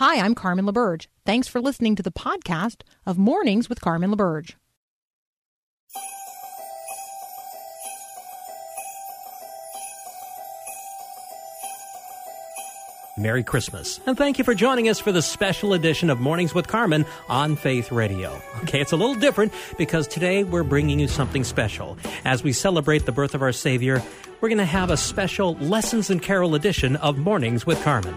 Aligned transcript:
Hi, 0.00 0.18
I'm 0.18 0.34
Carmen 0.34 0.64
LaBerge. 0.64 1.08
Thanks 1.26 1.46
for 1.46 1.60
listening 1.60 1.94
to 1.96 2.02
the 2.02 2.10
podcast 2.10 2.84
of 3.04 3.18
Mornings 3.18 3.68
with 3.68 3.82
Carmen 3.82 4.10
LaBerge. 4.10 4.54
Merry 13.18 13.42
Christmas. 13.44 14.00
And 14.06 14.16
thank 14.16 14.38
you 14.38 14.44
for 14.44 14.54
joining 14.54 14.88
us 14.88 14.98
for 14.98 15.12
the 15.12 15.20
special 15.20 15.74
edition 15.74 16.08
of 16.08 16.18
Mornings 16.18 16.54
with 16.54 16.66
Carmen 16.66 17.04
on 17.28 17.54
Faith 17.54 17.92
Radio. 17.92 18.40
Okay, 18.62 18.80
it's 18.80 18.92
a 18.92 18.96
little 18.96 19.16
different 19.16 19.52
because 19.76 20.08
today 20.08 20.44
we're 20.44 20.62
bringing 20.62 20.98
you 20.98 21.08
something 21.08 21.44
special. 21.44 21.98
As 22.24 22.42
we 22.42 22.54
celebrate 22.54 23.04
the 23.04 23.12
birth 23.12 23.34
of 23.34 23.42
our 23.42 23.52
Savior, 23.52 24.02
we're 24.40 24.48
going 24.48 24.56
to 24.56 24.64
have 24.64 24.90
a 24.90 24.96
special 24.96 25.56
Lessons 25.56 26.08
and 26.08 26.22
Carol 26.22 26.54
edition 26.54 26.96
of 26.96 27.18
Mornings 27.18 27.66
with 27.66 27.82
Carmen. 27.82 28.14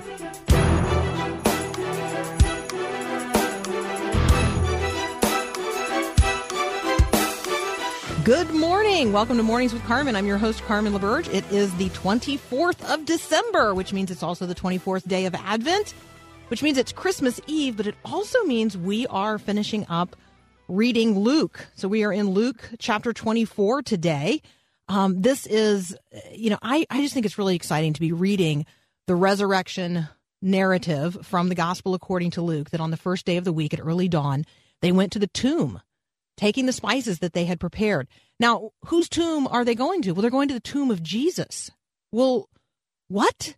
Good 8.24 8.52
morning. 8.52 9.12
Welcome 9.12 9.36
to 9.36 9.44
Mornings 9.44 9.74
with 9.74 9.84
Carmen. 9.84 10.16
I'm 10.16 10.26
your 10.26 10.38
host, 10.38 10.64
Carmen 10.64 10.94
LaBerge. 10.94 11.28
It 11.34 11.44
is 11.52 11.76
the 11.76 11.90
24th 11.90 12.82
of 12.90 13.04
December, 13.04 13.74
which 13.74 13.92
means 13.92 14.10
it's 14.10 14.24
also 14.24 14.46
the 14.46 14.56
24th 14.56 15.06
day 15.06 15.26
of 15.26 15.36
Advent, 15.36 15.94
which 16.48 16.64
means 16.64 16.78
it's 16.78 16.94
Christmas 16.94 17.42
Eve, 17.48 17.76
but 17.76 17.86
it 17.86 17.96
also 18.06 18.42
means 18.44 18.78
we 18.78 19.06
are 19.08 19.38
finishing 19.38 19.86
up 19.90 20.16
reading 20.70 21.20
Luke. 21.20 21.68
So 21.76 21.90
we 21.90 22.06
are 22.06 22.14
in 22.14 22.30
Luke 22.30 22.70
chapter 22.80 23.12
24 23.12 23.82
today. 23.82 24.42
Um, 24.88 25.22
this 25.22 25.46
is, 25.46 25.94
you 26.32 26.50
know, 26.50 26.60
I, 26.62 26.86
I 26.90 27.02
just 27.02 27.14
think 27.14 27.26
it's 27.26 27.38
really 27.38 27.58
exciting 27.58 27.92
to 27.92 28.00
be 28.00 28.14
reading 28.14 28.66
the 29.06 29.16
resurrection 29.16 30.08
narrative 30.42 31.18
from 31.24 31.50
the 31.50 31.56
gospel 31.56 31.94
according 31.94 32.32
to 32.32 32.42
Luke 32.42 32.70
that 32.70 32.80
on 32.80 32.90
the 32.90 32.96
first 32.96 33.26
day 33.26 33.36
of 33.36 33.44
the 33.44 33.52
week 33.52 33.74
at 33.74 33.82
early 33.82 34.08
dawn, 34.08 34.46
they 34.80 34.94
went 34.94 35.12
to 35.12 35.20
the 35.20 35.28
tomb 35.28 35.82
taking 36.38 36.66
the 36.66 36.74
spices 36.74 37.20
that 37.20 37.34
they 37.34 37.46
had 37.46 37.60
prepared. 37.60 38.08
Now, 38.40 38.72
whose 38.86 39.10
tomb 39.10 39.48
are 39.48 39.64
they 39.64 39.76
going 39.76 40.02
to? 40.04 40.12
Well, 40.12 40.22
they're 40.22 40.32
going 40.32 40.48
to 40.48 40.54
the 40.54 40.60
tomb 40.60 40.92
of 40.92 41.04
Jesus. 41.04 41.72
Well, 42.12 42.50
what? 43.08 43.56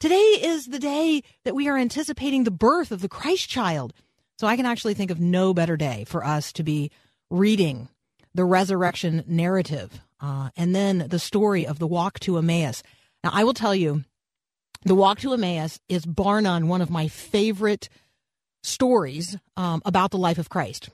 Today 0.00 0.16
is 0.16 0.66
the 0.66 0.78
day 0.78 1.22
that 1.44 1.54
we 1.54 1.68
are 1.68 1.78
anticipating 1.78 2.44
the 2.44 2.50
birth 2.50 2.92
of 2.92 3.00
the 3.00 3.08
Christ 3.08 3.48
child. 3.48 3.92
So 4.38 4.46
I 4.46 4.56
can 4.56 4.66
actually 4.66 4.94
think 4.94 5.10
of 5.10 5.20
no 5.20 5.54
better 5.54 5.76
day 5.76 6.04
for 6.04 6.24
us 6.24 6.52
to 6.54 6.62
be 6.62 6.90
reading 7.30 7.88
the 8.34 8.44
resurrection 8.44 9.24
narrative 9.26 10.00
uh, 10.20 10.50
and 10.56 10.74
then 10.74 11.06
the 11.08 11.18
story 11.18 11.66
of 11.66 11.78
the 11.78 11.86
walk 11.86 12.20
to 12.20 12.36
Emmaus. 12.36 12.82
Now, 13.24 13.30
I 13.32 13.44
will 13.44 13.54
tell 13.54 13.74
you, 13.74 14.04
the 14.84 14.94
walk 14.94 15.20
to 15.20 15.32
Emmaus 15.32 15.80
is 15.88 16.04
bar 16.04 16.40
none 16.40 16.68
one 16.68 16.82
of 16.82 16.90
my 16.90 17.08
favorite 17.08 17.88
stories 18.62 19.36
um, 19.56 19.80
about 19.84 20.10
the 20.10 20.18
life 20.18 20.38
of 20.38 20.50
Christ 20.50 20.90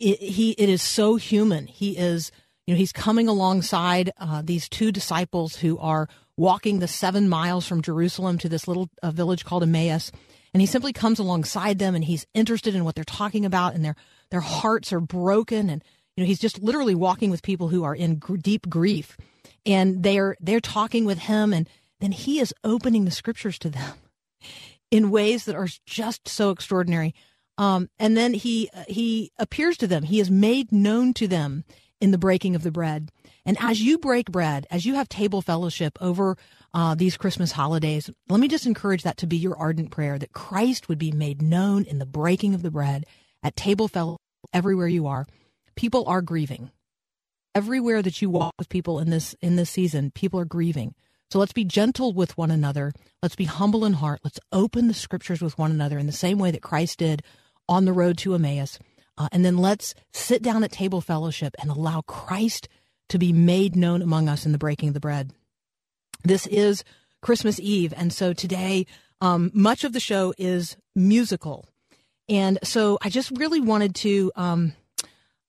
it, 0.00 0.20
he 0.20 0.52
it 0.52 0.68
is 0.68 0.82
so 0.82 1.16
human. 1.16 1.66
He 1.66 1.96
is 1.96 2.30
you 2.66 2.74
know 2.74 2.78
he's 2.78 2.92
coming 2.92 3.28
alongside 3.28 4.12
uh, 4.18 4.42
these 4.44 4.68
two 4.68 4.92
disciples 4.92 5.56
who 5.56 5.78
are 5.78 6.08
walking 6.36 6.78
the 6.78 6.88
seven 6.88 7.28
miles 7.28 7.66
from 7.66 7.82
Jerusalem 7.82 8.38
to 8.38 8.48
this 8.48 8.68
little 8.68 8.88
uh, 9.02 9.10
village 9.10 9.44
called 9.44 9.62
Emmaus, 9.62 10.12
and 10.54 10.60
he 10.60 10.66
simply 10.66 10.92
comes 10.92 11.18
alongside 11.18 11.78
them 11.78 11.94
and 11.94 12.04
he's 12.04 12.26
interested 12.34 12.74
in 12.74 12.84
what 12.84 12.94
they're 12.94 13.04
talking 13.04 13.44
about, 13.44 13.74
and 13.74 13.84
their 13.84 13.96
their 14.30 14.40
hearts 14.40 14.92
are 14.92 15.00
broken, 15.00 15.70
and 15.70 15.82
you 16.16 16.22
know 16.22 16.26
he's 16.26 16.40
just 16.40 16.62
literally 16.62 16.94
walking 16.94 17.30
with 17.30 17.42
people 17.42 17.68
who 17.68 17.84
are 17.84 17.94
in 17.94 18.16
gr- 18.16 18.36
deep 18.36 18.68
grief, 18.68 19.16
and 19.66 20.02
they're 20.02 20.36
they're 20.40 20.60
talking 20.60 21.04
with 21.04 21.18
him, 21.18 21.52
and 21.52 21.68
then 22.00 22.12
he 22.12 22.38
is 22.40 22.54
opening 22.64 23.04
the 23.04 23.10
scriptures 23.10 23.58
to 23.58 23.70
them 23.70 23.94
in 24.90 25.10
ways 25.10 25.44
that 25.44 25.56
are 25.56 25.68
just 25.86 26.28
so 26.28 26.50
extraordinary. 26.50 27.14
Um, 27.58 27.90
and 27.98 28.16
then 28.16 28.34
he 28.34 28.70
he 28.88 29.32
appears 29.36 29.76
to 29.78 29.86
them. 29.86 30.04
He 30.04 30.20
is 30.20 30.30
made 30.30 30.72
known 30.72 31.12
to 31.14 31.26
them 31.26 31.64
in 32.00 32.12
the 32.12 32.18
breaking 32.18 32.54
of 32.54 32.62
the 32.62 32.70
bread. 32.70 33.10
And 33.44 33.56
as 33.60 33.82
you 33.82 33.98
break 33.98 34.30
bread, 34.30 34.66
as 34.70 34.86
you 34.86 34.94
have 34.94 35.08
table 35.08 35.42
fellowship 35.42 35.98
over 36.00 36.36
uh, 36.72 36.94
these 36.94 37.16
Christmas 37.16 37.52
holidays, 37.52 38.08
let 38.28 38.40
me 38.40 38.46
just 38.46 38.66
encourage 38.66 39.02
that 39.02 39.16
to 39.18 39.26
be 39.26 39.36
your 39.36 39.56
ardent 39.56 39.90
prayer 39.90 40.18
that 40.18 40.32
Christ 40.32 40.88
would 40.88 40.98
be 40.98 41.10
made 41.10 41.42
known 41.42 41.84
in 41.84 41.98
the 41.98 42.06
breaking 42.06 42.54
of 42.54 42.62
the 42.62 42.70
bread 42.70 43.04
at 43.42 43.56
table 43.56 43.88
fellowship 43.88 44.20
everywhere 44.52 44.88
you 44.88 45.06
are. 45.06 45.26
People 45.74 46.04
are 46.06 46.22
grieving. 46.22 46.70
Everywhere 47.54 48.02
that 48.02 48.22
you 48.22 48.30
walk 48.30 48.54
with 48.58 48.68
people 48.68 49.00
in 49.00 49.10
this 49.10 49.34
in 49.40 49.56
this 49.56 49.70
season, 49.70 50.12
people 50.12 50.38
are 50.38 50.44
grieving. 50.44 50.94
So 51.30 51.38
let's 51.38 51.52
be 51.52 51.64
gentle 51.64 52.12
with 52.12 52.38
one 52.38 52.50
another. 52.50 52.92
Let's 53.22 53.36
be 53.36 53.44
humble 53.44 53.84
in 53.84 53.94
heart. 53.94 54.20
Let's 54.24 54.40
open 54.52 54.88
the 54.88 54.94
scriptures 54.94 55.42
with 55.42 55.58
one 55.58 55.70
another 55.70 55.98
in 55.98 56.06
the 56.06 56.12
same 56.12 56.38
way 56.38 56.50
that 56.52 56.62
Christ 56.62 56.98
did 56.98 57.22
on 57.68 57.84
the 57.84 57.92
road 57.92 58.18
to 58.18 58.34
Emmaus. 58.34 58.78
Uh, 59.16 59.28
and 59.32 59.44
then 59.44 59.58
let's 59.58 59.94
sit 60.12 60.42
down 60.42 60.62
at 60.62 60.72
table 60.72 61.00
fellowship 61.00 61.54
and 61.60 61.70
allow 61.70 62.02
Christ 62.02 62.68
to 63.08 63.18
be 63.18 63.32
made 63.32 63.74
known 63.74 64.02
among 64.02 64.28
us 64.28 64.46
in 64.46 64.52
the 64.52 64.58
breaking 64.58 64.88
of 64.88 64.94
the 64.94 65.00
bread. 65.00 65.32
This 66.24 66.46
is 66.46 66.84
Christmas 67.20 67.58
Eve. 67.58 67.92
And 67.96 68.12
so 68.12 68.32
today, 68.32 68.86
um, 69.20 69.50
much 69.52 69.84
of 69.84 69.92
the 69.92 70.00
show 70.00 70.34
is 70.38 70.76
musical. 70.94 71.66
And 72.28 72.58
so 72.62 72.98
I 73.02 73.08
just 73.08 73.30
really 73.32 73.60
wanted 73.60 73.94
to, 73.96 74.30
um, 74.36 74.74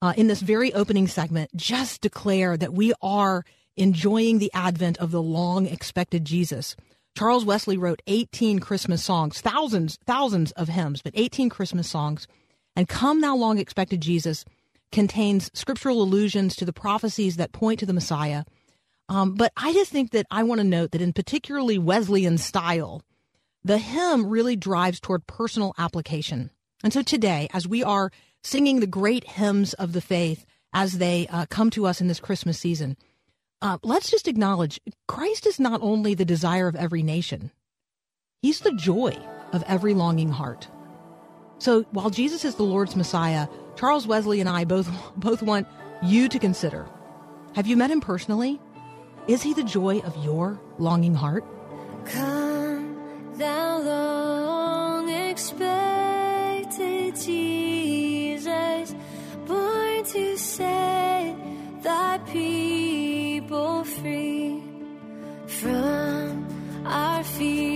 uh, 0.01 0.13
in 0.15 0.27
this 0.27 0.39
very 0.41 0.73
opening 0.73 1.07
segment, 1.07 1.55
just 1.55 2.01
declare 2.01 2.55
that 2.57 2.73
we 2.73 2.93
are 3.01 3.43
enjoying 3.75 4.39
the 4.39 4.51
advent 4.53 4.97
of 4.97 5.11
the 5.11 5.21
long 5.21 5.65
expected 5.65 6.25
Jesus. 6.25 6.75
Charles 7.17 7.45
Wesley 7.45 7.77
wrote 7.77 8.01
18 8.07 8.59
Christmas 8.59 9.03
songs, 9.03 9.41
thousands, 9.41 9.97
thousands 10.05 10.51
of 10.53 10.69
hymns, 10.69 11.01
but 11.01 11.13
18 11.15 11.49
Christmas 11.49 11.89
songs. 11.89 12.27
And 12.75 12.87
Come 12.87 13.21
Thou 13.21 13.35
Long 13.35 13.57
Expected 13.57 14.01
Jesus 14.01 14.45
contains 14.91 15.51
scriptural 15.53 16.01
allusions 16.01 16.55
to 16.55 16.65
the 16.65 16.73
prophecies 16.73 17.37
that 17.37 17.51
point 17.51 17.79
to 17.79 17.85
the 17.85 17.93
Messiah. 17.93 18.43
Um, 19.09 19.35
but 19.35 19.51
I 19.57 19.73
just 19.73 19.91
think 19.91 20.11
that 20.11 20.27
I 20.31 20.43
want 20.43 20.59
to 20.59 20.67
note 20.67 20.91
that 20.91 21.01
in 21.01 21.13
particularly 21.13 21.77
Wesleyan 21.77 22.37
style, 22.37 23.01
the 23.63 23.77
hymn 23.77 24.27
really 24.27 24.55
drives 24.55 24.99
toward 24.99 25.27
personal 25.27 25.73
application. 25.77 26.51
And 26.83 26.93
so 26.93 27.01
today, 27.01 27.49
as 27.53 27.67
we 27.67 27.83
are 27.83 28.11
singing 28.43 28.79
the 28.79 28.87
great 28.87 29.27
hymns 29.27 29.73
of 29.73 29.93
the 29.93 30.01
faith 30.01 30.45
as 30.73 30.99
they 30.99 31.27
uh, 31.27 31.45
come 31.49 31.69
to 31.71 31.85
us 31.85 31.99
in 31.99 32.07
this 32.07 32.19
Christmas 32.19 32.57
season, 32.57 32.95
uh, 33.61 33.77
let's 33.83 34.09
just 34.09 34.27
acknowledge 34.27 34.79
Christ 35.07 35.45
is 35.45 35.59
not 35.59 35.81
only 35.81 36.13
the 36.13 36.25
desire 36.25 36.67
of 36.67 36.75
every 36.75 37.03
nation, 37.03 37.51
he's 38.41 38.61
the 38.61 38.73
joy 38.73 39.17
of 39.51 39.63
every 39.67 39.93
longing 39.93 40.29
heart. 40.29 40.67
So 41.57 41.83
while 41.91 42.09
Jesus 42.09 42.45
is 42.45 42.55
the 42.55 42.63
Lord's 42.63 42.95
Messiah, 42.95 43.47
Charles 43.75 44.07
Wesley 44.07 44.39
and 44.39 44.47
I 44.47 44.63
both, 44.63 44.89
both 45.17 45.41
want 45.41 45.67
you 46.01 46.29
to 46.29 46.39
consider 46.39 46.87
have 47.55 47.65
you 47.65 47.75
met 47.75 47.89
him 47.89 47.99
personally? 47.99 48.61
Is 49.27 49.41
he 49.41 49.53
the 49.53 49.63
joy 49.63 49.99
of 49.99 50.15
your 50.23 50.61
longing 50.77 51.15
heart? 51.15 51.43
Come, 52.05 52.95
thou 53.33 53.79
long 53.79 54.28
from 65.59 66.45
our 66.85 67.21
fears 67.23 67.68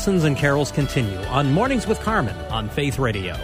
lessons 0.00 0.24
and 0.24 0.34
carols 0.34 0.72
continue 0.72 1.18
on 1.24 1.52
Mornings 1.52 1.86
with 1.86 2.00
Carmen 2.00 2.34
on 2.50 2.70
Faith 2.70 2.98
Radio. 2.98 3.36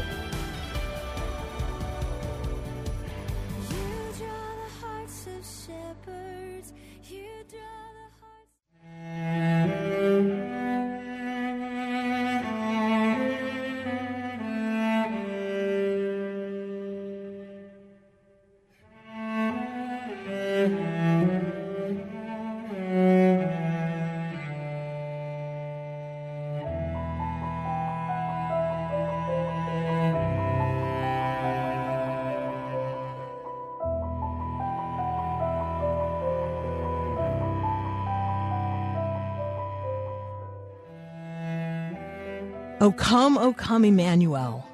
Oh, 42.87 42.93
come, 42.93 43.37
oh, 43.37 43.53
come, 43.53 43.85
Emmanuel. 43.85 44.65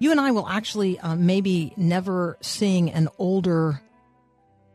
You 0.00 0.10
and 0.10 0.20
I 0.20 0.32
will 0.32 0.48
actually 0.48 0.98
uh, 0.98 1.14
maybe 1.14 1.72
never 1.76 2.36
sing 2.40 2.90
an 2.90 3.08
older 3.16 3.80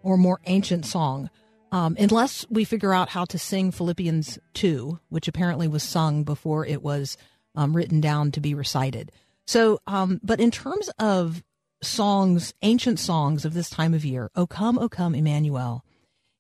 or 0.02 0.16
more 0.16 0.40
ancient 0.46 0.86
song 0.86 1.30
um, 1.74 1.98
unless 2.00 2.46
we 2.50 2.64
figure 2.64 2.94
out 2.94 3.10
how 3.10 3.26
to 3.26 3.38
sing 3.38 3.72
Philippians 3.72 4.40
2, 4.54 4.98
which 5.10 5.28
apparently 5.28 5.68
was 5.68 5.84
sung 5.84 6.24
before 6.24 6.66
it 6.66 6.82
was 6.82 7.18
um, 7.54 7.76
written 7.76 8.00
down 8.00 8.32
to 8.32 8.40
be 8.40 8.54
recited. 8.54 9.12
So, 9.46 9.82
um, 9.86 10.22
but 10.24 10.40
in 10.40 10.52
terms 10.52 10.90
of 11.00 11.44
songs, 11.84 12.54
ancient 12.62 13.00
songs 13.00 13.44
of 13.44 13.54
this 13.54 13.70
time 13.70 13.94
of 13.94 14.06
year, 14.06 14.32
O 14.38 14.48
Come, 14.48 14.80
O 14.80 14.88
Come, 14.88 15.16
Emmanuel, 15.16 15.84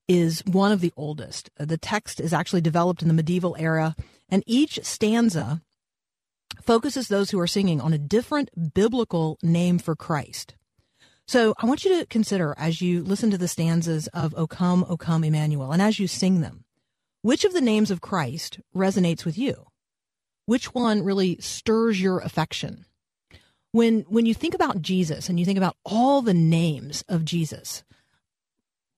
is 0.09 0.43
one 0.45 0.71
of 0.71 0.81
the 0.81 0.91
oldest. 0.97 1.51
The 1.57 1.77
text 1.77 2.19
is 2.19 2.33
actually 2.33 2.61
developed 2.61 3.01
in 3.01 3.07
the 3.07 3.13
medieval 3.13 3.55
era, 3.59 3.95
and 4.27 4.43
each 4.47 4.83
stanza 4.83 5.61
focuses 6.63 7.07
those 7.07 7.29
who 7.29 7.39
are 7.39 7.47
singing 7.47 7.79
on 7.79 7.93
a 7.93 7.99
different 7.99 8.73
biblical 8.73 9.37
name 9.43 9.77
for 9.77 9.95
Christ. 9.95 10.55
So 11.27 11.53
I 11.59 11.67
want 11.67 11.85
you 11.85 11.99
to 11.99 12.07
consider 12.07 12.55
as 12.57 12.81
you 12.81 13.03
listen 13.03 13.29
to 13.29 13.37
the 13.37 13.47
stanzas 13.47 14.07
of 14.07 14.33
O 14.35 14.47
Come, 14.47 14.83
O 14.89 14.97
Come, 14.97 15.23
Emmanuel, 15.23 15.71
and 15.71 15.81
as 15.81 15.99
you 15.99 16.07
sing 16.07 16.41
them, 16.41 16.65
which 17.21 17.45
of 17.45 17.53
the 17.53 17.61
names 17.61 17.91
of 17.91 18.01
Christ 18.01 18.59
resonates 18.75 19.25
with 19.25 19.37
you? 19.37 19.67
Which 20.47 20.73
one 20.73 21.03
really 21.03 21.37
stirs 21.39 22.01
your 22.01 22.17
affection? 22.19 22.85
When, 23.73 23.99
when 24.09 24.25
you 24.25 24.33
think 24.33 24.55
about 24.55 24.81
Jesus 24.81 25.29
and 25.29 25.39
you 25.39 25.45
think 25.45 25.59
about 25.59 25.77
all 25.85 26.23
the 26.23 26.33
names 26.33 27.03
of 27.07 27.25
Jesus, 27.25 27.83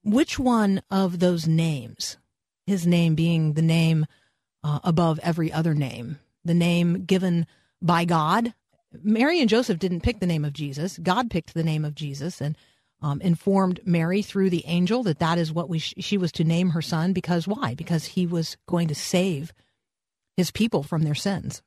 which 0.04 0.40
one 0.40 0.82
of 0.90 1.20
those 1.20 1.48
names, 1.48 2.18
his 2.66 2.88
name 2.88 3.16
being 3.16 3.54
the 3.54 3.62
name 3.62 4.06
uh, 4.64 4.80
above 4.84 5.20
every 5.24 5.52
other 5.52 5.74
name, 5.74 6.20
the 6.44 6.54
name 6.54 7.06
given 7.06 7.46
by 7.82 8.06
God. 8.06 8.54
Mary 9.04 9.40
and 9.40 9.50
Joseph 9.50 9.80
didn't 9.80 10.02
pick 10.02 10.20
the 10.20 10.28
name 10.28 10.46
of 10.46 10.54
Jesus. 10.54 10.98
God 10.98 11.30
picked 11.30 11.54
the 11.54 11.64
name 11.64 11.86
of 11.86 11.96
Jesus 11.96 12.42
and 12.42 12.58
um, 13.02 13.22
informed 13.22 13.80
Mary 13.86 14.22
through 14.22 14.50
the 14.50 14.66
angel 14.66 15.04
that 15.04 15.20
that 15.20 15.38
is 15.38 15.52
what 15.52 15.70
we 15.70 15.80
sh- 15.80 15.94
she 16.00 16.18
was 16.18 16.32
to 16.34 16.44
name 16.44 16.72
her 16.72 16.82
son. 16.82 17.14
Because 17.14 17.48
why? 17.48 17.74
Because 17.74 18.06
he 18.06 18.28
was 18.28 18.58
going 18.68 18.88
to 18.90 18.96
save 18.96 19.54
his 20.38 20.52
people 20.52 20.84
from 20.84 21.04
their 21.04 21.16
sins. 21.16 21.62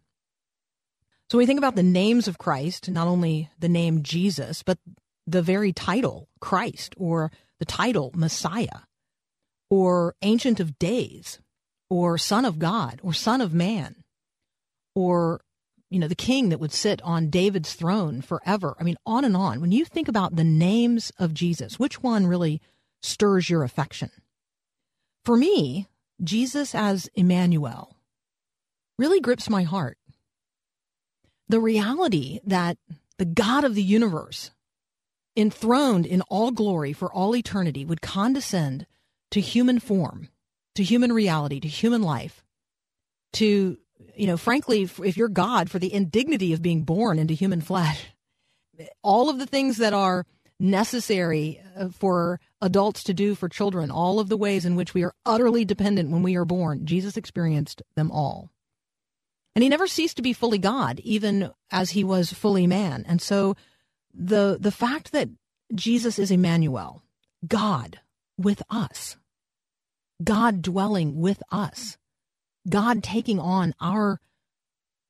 So 1.30 1.38
when 1.38 1.42
we 1.42 1.46
think 1.46 1.58
about 1.58 1.74
the 1.74 1.82
names 1.82 2.28
of 2.28 2.38
Christ, 2.38 2.90
not 2.90 3.08
only 3.08 3.50
the 3.58 3.68
name 3.68 4.02
Jesus, 4.02 4.62
but 4.62 4.78
the 5.26 5.42
very 5.42 5.72
title 5.72 6.28
Christ 6.40 6.94
or 6.98 7.32
the 7.58 7.64
title 7.64 8.12
Messiah 8.14 8.80
or 9.70 10.14
Ancient 10.22 10.60
of 10.60 10.78
Days 10.78 11.38
or 11.90 12.18
Son 12.18 12.44
of 12.44 12.58
God 12.58 13.00
or 13.02 13.12
Son 13.12 13.40
of 13.40 13.54
Man 13.54 13.96
or 14.94 15.40
you 15.90 15.98
know 15.98 16.08
the 16.08 16.14
king 16.14 16.48
that 16.48 16.60
would 16.60 16.72
sit 16.72 17.00
on 17.02 17.30
David's 17.30 17.74
throne 17.74 18.20
forever. 18.20 18.76
I 18.78 18.82
mean 18.82 18.96
on 19.06 19.24
and 19.24 19.36
on. 19.36 19.60
When 19.60 19.72
you 19.72 19.84
think 19.84 20.08
about 20.08 20.36
the 20.36 20.44
names 20.44 21.12
of 21.18 21.34
Jesus, 21.34 21.78
which 21.78 22.02
one 22.02 22.26
really 22.26 22.60
stirs 23.02 23.48
your 23.48 23.62
affection? 23.62 24.10
For 25.24 25.36
me, 25.36 25.88
Jesus 26.22 26.74
as 26.74 27.08
Emmanuel 27.14 27.96
really 28.98 29.20
grips 29.20 29.48
my 29.48 29.62
heart. 29.62 29.98
The 31.48 31.60
reality 31.60 32.40
that 32.44 32.78
the 33.18 33.24
God 33.24 33.64
of 33.64 33.74
the 33.74 33.82
universe 33.82 34.50
enthroned 35.36 36.06
in 36.06 36.20
all 36.22 36.50
glory 36.50 36.92
for 36.92 37.12
all 37.12 37.34
eternity, 37.34 37.84
would 37.84 38.00
condescend 38.00 38.86
to 39.30 39.40
human 39.40 39.78
form, 39.78 40.28
to 40.74 40.82
human 40.82 41.12
reality, 41.12 41.60
to 41.60 41.68
human 41.68 42.02
life, 42.02 42.44
to, 43.32 43.76
you 44.14 44.26
know, 44.26 44.36
frankly, 44.36 44.82
if 44.82 45.16
you're 45.16 45.28
God, 45.28 45.70
for 45.70 45.78
the 45.78 45.92
indignity 45.92 46.52
of 46.52 46.62
being 46.62 46.82
born 46.82 47.18
into 47.18 47.34
human 47.34 47.60
flesh, 47.60 48.06
all 49.02 49.28
of 49.28 49.38
the 49.38 49.46
things 49.46 49.78
that 49.78 49.92
are 49.92 50.26
necessary 50.60 51.60
uh, 51.76 51.88
for 51.88 52.40
adults 52.60 53.02
to 53.04 53.14
do 53.14 53.34
for 53.34 53.48
children, 53.48 53.90
all 53.90 54.20
of 54.20 54.28
the 54.28 54.36
ways 54.36 54.64
in 54.64 54.76
which 54.76 54.94
we 54.94 55.02
are 55.02 55.14
utterly 55.26 55.64
dependent 55.64 56.10
when 56.10 56.22
we 56.22 56.36
are 56.36 56.44
born, 56.44 56.86
Jesus 56.86 57.16
experienced 57.16 57.82
them 57.96 58.10
all. 58.10 58.50
And 59.54 59.62
he 59.62 59.68
never 59.68 59.86
ceased 59.86 60.16
to 60.16 60.22
be 60.22 60.32
fully 60.32 60.58
God, 60.58 61.00
even 61.00 61.50
as 61.70 61.90
he 61.90 62.02
was 62.02 62.32
fully 62.32 62.66
man. 62.66 63.04
And 63.06 63.20
so, 63.22 63.56
the 64.14 64.56
the 64.60 64.70
fact 64.70 65.12
that 65.12 65.28
Jesus 65.74 66.18
is 66.18 66.30
Emmanuel, 66.30 67.02
God 67.46 68.00
with 68.38 68.62
us, 68.70 69.16
God 70.22 70.62
dwelling 70.62 71.18
with 71.18 71.42
us, 71.50 71.98
God 72.68 73.02
taking 73.02 73.38
on 73.38 73.74
our 73.80 74.20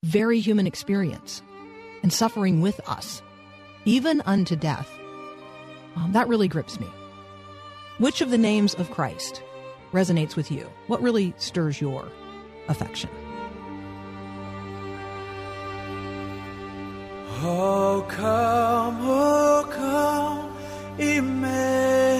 very 0.03 0.41
human 0.41 0.67
experience 0.67 1.43
and 2.03 2.13
suffering 2.13 2.61
with 2.61 2.81
us, 2.89 3.23
even 3.85 4.21
unto 4.23 4.57
death, 4.57 4.89
um, 5.97 6.13
that 6.13 6.29
really 6.29 6.49
grips 6.49 6.79
me. 6.81 6.87
Which 7.99 8.21
of 8.21 8.31
the 8.31 8.39
names 8.39 8.75
of 8.75 8.91
Christ 8.91 9.43
resonates 9.93 10.37
with 10.37 10.51
you? 10.51 10.69
What 10.89 11.03
really 11.03 11.35
stirs 11.39 11.81
your 11.81 12.09
affection? 12.69 13.11
Oh, 17.47 18.03
come, 18.09 19.01
oh, 19.03 19.69
come, 19.71 20.49
Emmanuel, 20.99 22.14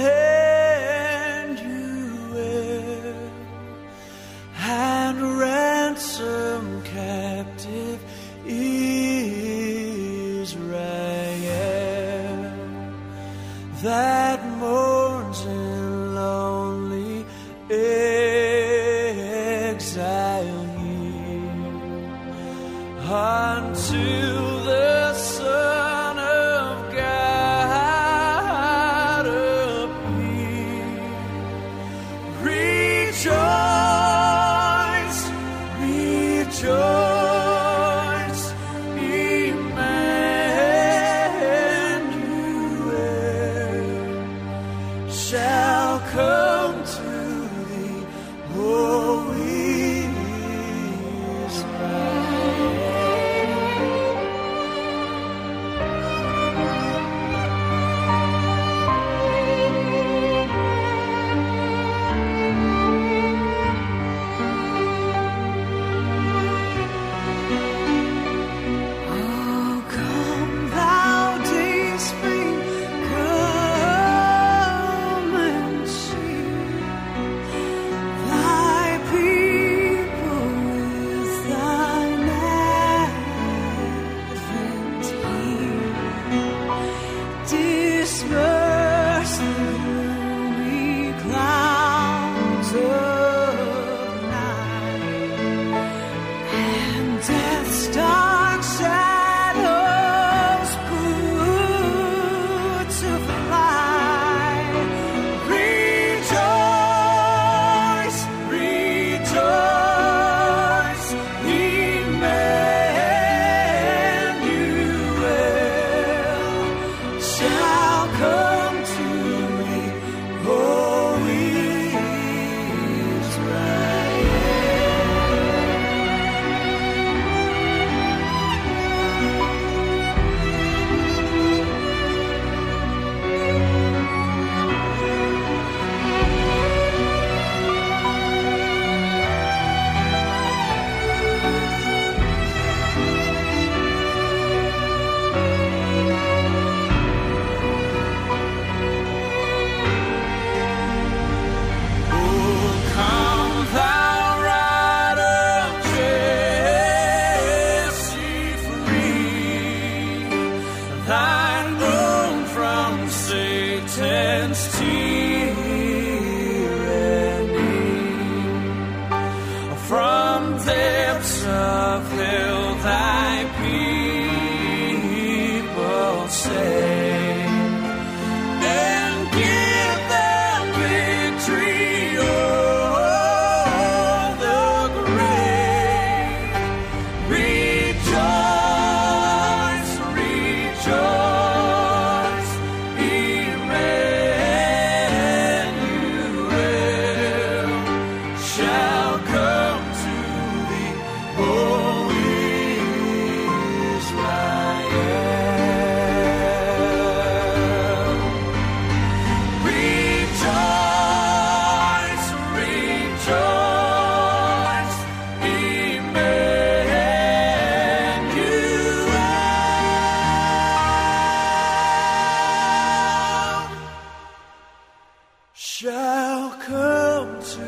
shall 225.77 226.51
come 226.61 227.43
to 227.43 227.65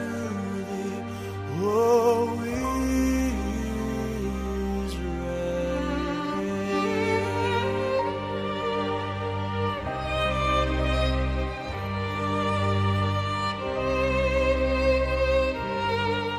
thee, 0.70 1.02
O. 1.58 2.32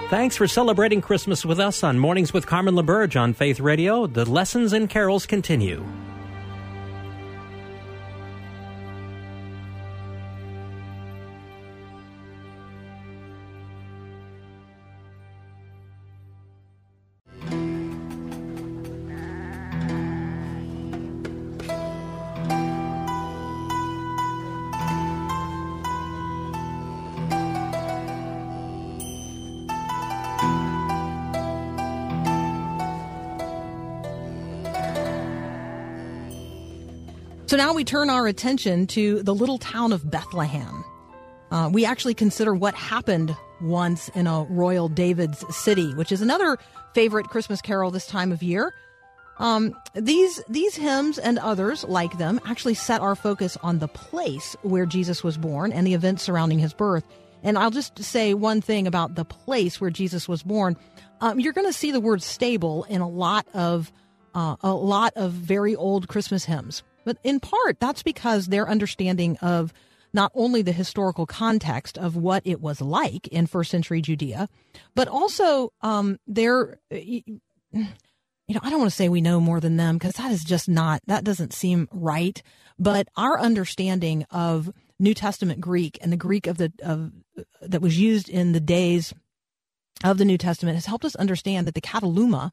Thanks 0.09 0.37
for 0.37 0.47
celebrating 0.47 1.01
Christmas 1.01 1.43
with 1.45 1.59
us 1.59 1.83
on 1.83 1.99
Mornings 1.99 2.31
with 2.31 2.47
Carmen 2.47 2.75
LaBerge 2.75 3.19
on 3.19 3.33
Faith 3.33 3.59
Radio. 3.59 4.07
The 4.07 4.23
lessons 4.23 4.71
and 4.71 4.89
carols 4.89 5.25
continue. 5.25 5.83
Turn 37.87 38.09
our 38.09 38.27
attention 38.27 38.85
to 38.85 39.23
the 39.23 39.33
little 39.33 39.57
town 39.57 39.93
of 39.93 40.11
Bethlehem. 40.11 40.83
Uh, 41.51 41.69
we 41.71 41.85
actually 41.85 42.13
consider 42.13 42.53
what 42.53 42.75
happened 42.75 43.35
once 43.61 44.09
in 44.09 44.27
a 44.27 44.43
royal 44.49 44.89
David's 44.89 45.43
city, 45.55 45.93
which 45.93 46.11
is 46.11 46.21
another 46.21 46.57
favorite 46.93 47.27
Christmas 47.27 47.61
carol 47.61 47.89
this 47.89 48.05
time 48.05 48.33
of 48.33 48.43
year. 48.43 48.73
Um, 49.39 49.73
these 49.93 50.41
these 50.49 50.75
hymns 50.75 51.17
and 51.17 51.39
others 51.39 51.83
like 51.85 52.17
them 52.17 52.41
actually 52.45 52.73
set 52.73 53.01
our 53.01 53.15
focus 53.15 53.55
on 53.63 53.79
the 53.79 53.87
place 53.87 54.55
where 54.63 54.85
Jesus 54.85 55.23
was 55.23 55.37
born 55.37 55.71
and 55.71 55.87
the 55.87 55.93
events 55.93 56.23
surrounding 56.23 56.59
his 56.59 56.73
birth. 56.73 57.07
And 57.43 57.57
I'll 57.57 57.71
just 57.71 58.03
say 58.03 58.33
one 58.33 58.61
thing 58.61 58.87
about 58.87 59.15
the 59.15 59.23
place 59.23 59.79
where 59.79 59.91
Jesus 59.91 60.27
was 60.27 60.43
born. 60.43 60.75
Um, 61.21 61.39
you're 61.39 61.53
going 61.53 61.67
to 61.67 61.73
see 61.73 61.91
the 61.91 61.99
word 62.01 62.21
stable 62.21 62.83
in 62.85 62.99
a 62.99 63.07
lot 63.07 63.47
of 63.53 63.93
uh, 64.33 64.55
a 64.61 64.73
lot 64.73 65.13
of 65.15 65.31
very 65.31 65.75
old 65.75 66.07
Christmas 66.07 66.45
hymns, 66.45 66.83
but 67.07 67.17
in 67.23 67.39
part 67.39 67.79
that's 67.79 68.03
because 68.03 68.47
their 68.47 68.67
understanding 68.67 69.37
of 69.37 69.71
not 70.11 70.29
only 70.35 70.61
the 70.61 70.73
historical 70.73 71.25
context 71.25 71.97
of 71.97 72.17
what 72.17 72.41
it 72.45 72.59
was 72.59 72.81
like 72.81 73.27
in 73.29 73.47
first 73.47 73.71
century 73.71 74.01
Judea, 74.01 74.49
but 74.93 75.07
also 75.07 75.71
um, 75.81 76.19
their 76.27 76.79
you 78.47 78.55
know, 78.55 78.59
I 78.61 78.69
don't 78.69 78.79
want 78.79 78.91
to 78.91 78.95
say 78.95 79.07
we 79.07 79.21
know 79.21 79.39
more 79.39 79.59
than 79.59 79.77
them 79.77 79.97
because 79.97 80.13
that 80.13 80.31
is 80.31 80.43
just 80.43 80.67
not, 80.67 81.01
that 81.07 81.23
doesn't 81.23 81.53
seem 81.53 81.87
right. 81.91 82.41
But 82.79 83.07
our 83.15 83.39
understanding 83.39 84.25
of 84.31 84.71
New 84.99 85.13
Testament 85.13 85.61
Greek 85.61 85.97
and 86.01 86.11
the 86.11 86.17
Greek 86.17 86.47
of 86.47 86.57
the, 86.57 86.71
of, 86.81 87.11
that 87.61 87.81
was 87.81 87.99
used 87.99 88.29
in 88.29 88.53
the 88.53 88.59
days 88.59 89.13
of 90.03 90.17
the 90.17 90.25
New 90.25 90.37
Testament 90.37 90.75
has 90.75 90.85
helped 90.85 91.05
us 91.05 91.15
understand 91.15 91.67
that 91.67 91.75
the 91.75 91.81
kataluma 91.81 92.51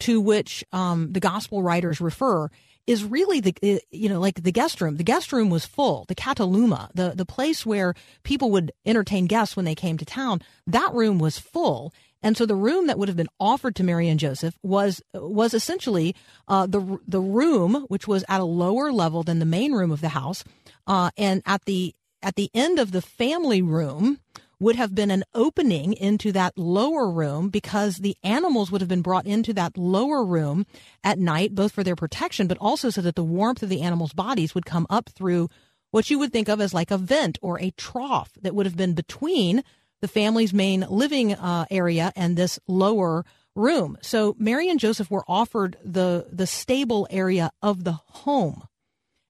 to 0.00 0.20
which 0.20 0.64
um, 0.72 1.12
the 1.12 1.20
gospel 1.20 1.62
writers 1.62 2.00
refer 2.00 2.50
is 2.86 3.04
really 3.04 3.40
the 3.40 3.54
uh, 3.62 3.78
you 3.90 4.08
know 4.08 4.20
like 4.20 4.42
the 4.42 4.52
guest 4.52 4.80
room. 4.80 4.96
The 4.96 5.04
guest 5.04 5.32
room 5.32 5.50
was 5.50 5.66
full. 5.66 6.04
The 6.08 6.14
Kataluma, 6.14 6.90
the 6.94 7.12
the 7.14 7.26
place 7.26 7.64
where 7.64 7.94
people 8.22 8.50
would 8.50 8.72
entertain 8.84 9.26
guests 9.26 9.56
when 9.56 9.64
they 9.64 9.74
came 9.74 9.98
to 9.98 10.04
town, 10.04 10.42
that 10.66 10.92
room 10.92 11.18
was 11.18 11.38
full. 11.38 11.92
And 12.22 12.36
so 12.36 12.44
the 12.44 12.54
room 12.54 12.86
that 12.86 12.98
would 12.98 13.08
have 13.08 13.16
been 13.16 13.30
offered 13.38 13.74
to 13.76 13.84
Mary 13.84 14.08
and 14.08 14.20
Joseph 14.20 14.58
was 14.62 15.02
was 15.14 15.54
essentially 15.54 16.14
uh, 16.48 16.66
the 16.66 16.98
the 17.06 17.20
room 17.20 17.86
which 17.88 18.06
was 18.06 18.24
at 18.28 18.40
a 18.40 18.44
lower 18.44 18.92
level 18.92 19.22
than 19.22 19.38
the 19.38 19.46
main 19.46 19.72
room 19.72 19.90
of 19.90 20.00
the 20.00 20.10
house, 20.10 20.44
uh, 20.86 21.10
and 21.16 21.42
at 21.46 21.64
the 21.64 21.94
at 22.22 22.36
the 22.36 22.50
end 22.52 22.78
of 22.78 22.92
the 22.92 23.02
family 23.02 23.62
room 23.62 24.20
would 24.60 24.76
have 24.76 24.94
been 24.94 25.10
an 25.10 25.24
opening 25.34 25.94
into 25.94 26.30
that 26.32 26.56
lower 26.56 27.10
room 27.10 27.48
because 27.48 27.96
the 27.96 28.16
animals 28.22 28.70
would 28.70 28.82
have 28.82 28.88
been 28.88 29.02
brought 29.02 29.26
into 29.26 29.52
that 29.54 29.76
lower 29.76 30.24
room 30.24 30.66
at 31.02 31.18
night, 31.18 31.54
both 31.54 31.72
for 31.72 31.82
their 31.82 31.96
protection, 31.96 32.46
but 32.46 32.58
also 32.58 32.90
so 32.90 33.00
that 33.00 33.16
the 33.16 33.24
warmth 33.24 33.62
of 33.62 33.70
the 33.70 33.80
animals' 33.80 34.12
bodies 34.12 34.54
would 34.54 34.66
come 34.66 34.86
up 34.90 35.08
through 35.08 35.48
what 35.90 36.10
you 36.10 36.18
would 36.18 36.32
think 36.32 36.48
of 36.48 36.60
as 36.60 36.74
like 36.74 36.90
a 36.90 36.98
vent 36.98 37.38
or 37.42 37.60
a 37.60 37.72
trough 37.72 38.30
that 38.42 38.54
would 38.54 38.66
have 38.66 38.76
been 38.76 38.92
between 38.94 39.64
the 40.00 40.08
family's 40.08 40.52
main 40.52 40.86
living 40.88 41.34
uh, 41.34 41.64
area 41.70 42.12
and 42.14 42.36
this 42.36 42.58
lower 42.68 43.24
room. 43.56 43.98
So 44.02 44.36
Mary 44.38 44.68
and 44.70 44.78
Joseph 44.78 45.10
were 45.10 45.24
offered 45.26 45.76
the 45.84 46.26
the 46.30 46.46
stable 46.46 47.06
area 47.10 47.50
of 47.62 47.84
the 47.84 47.92
home. 47.92 48.64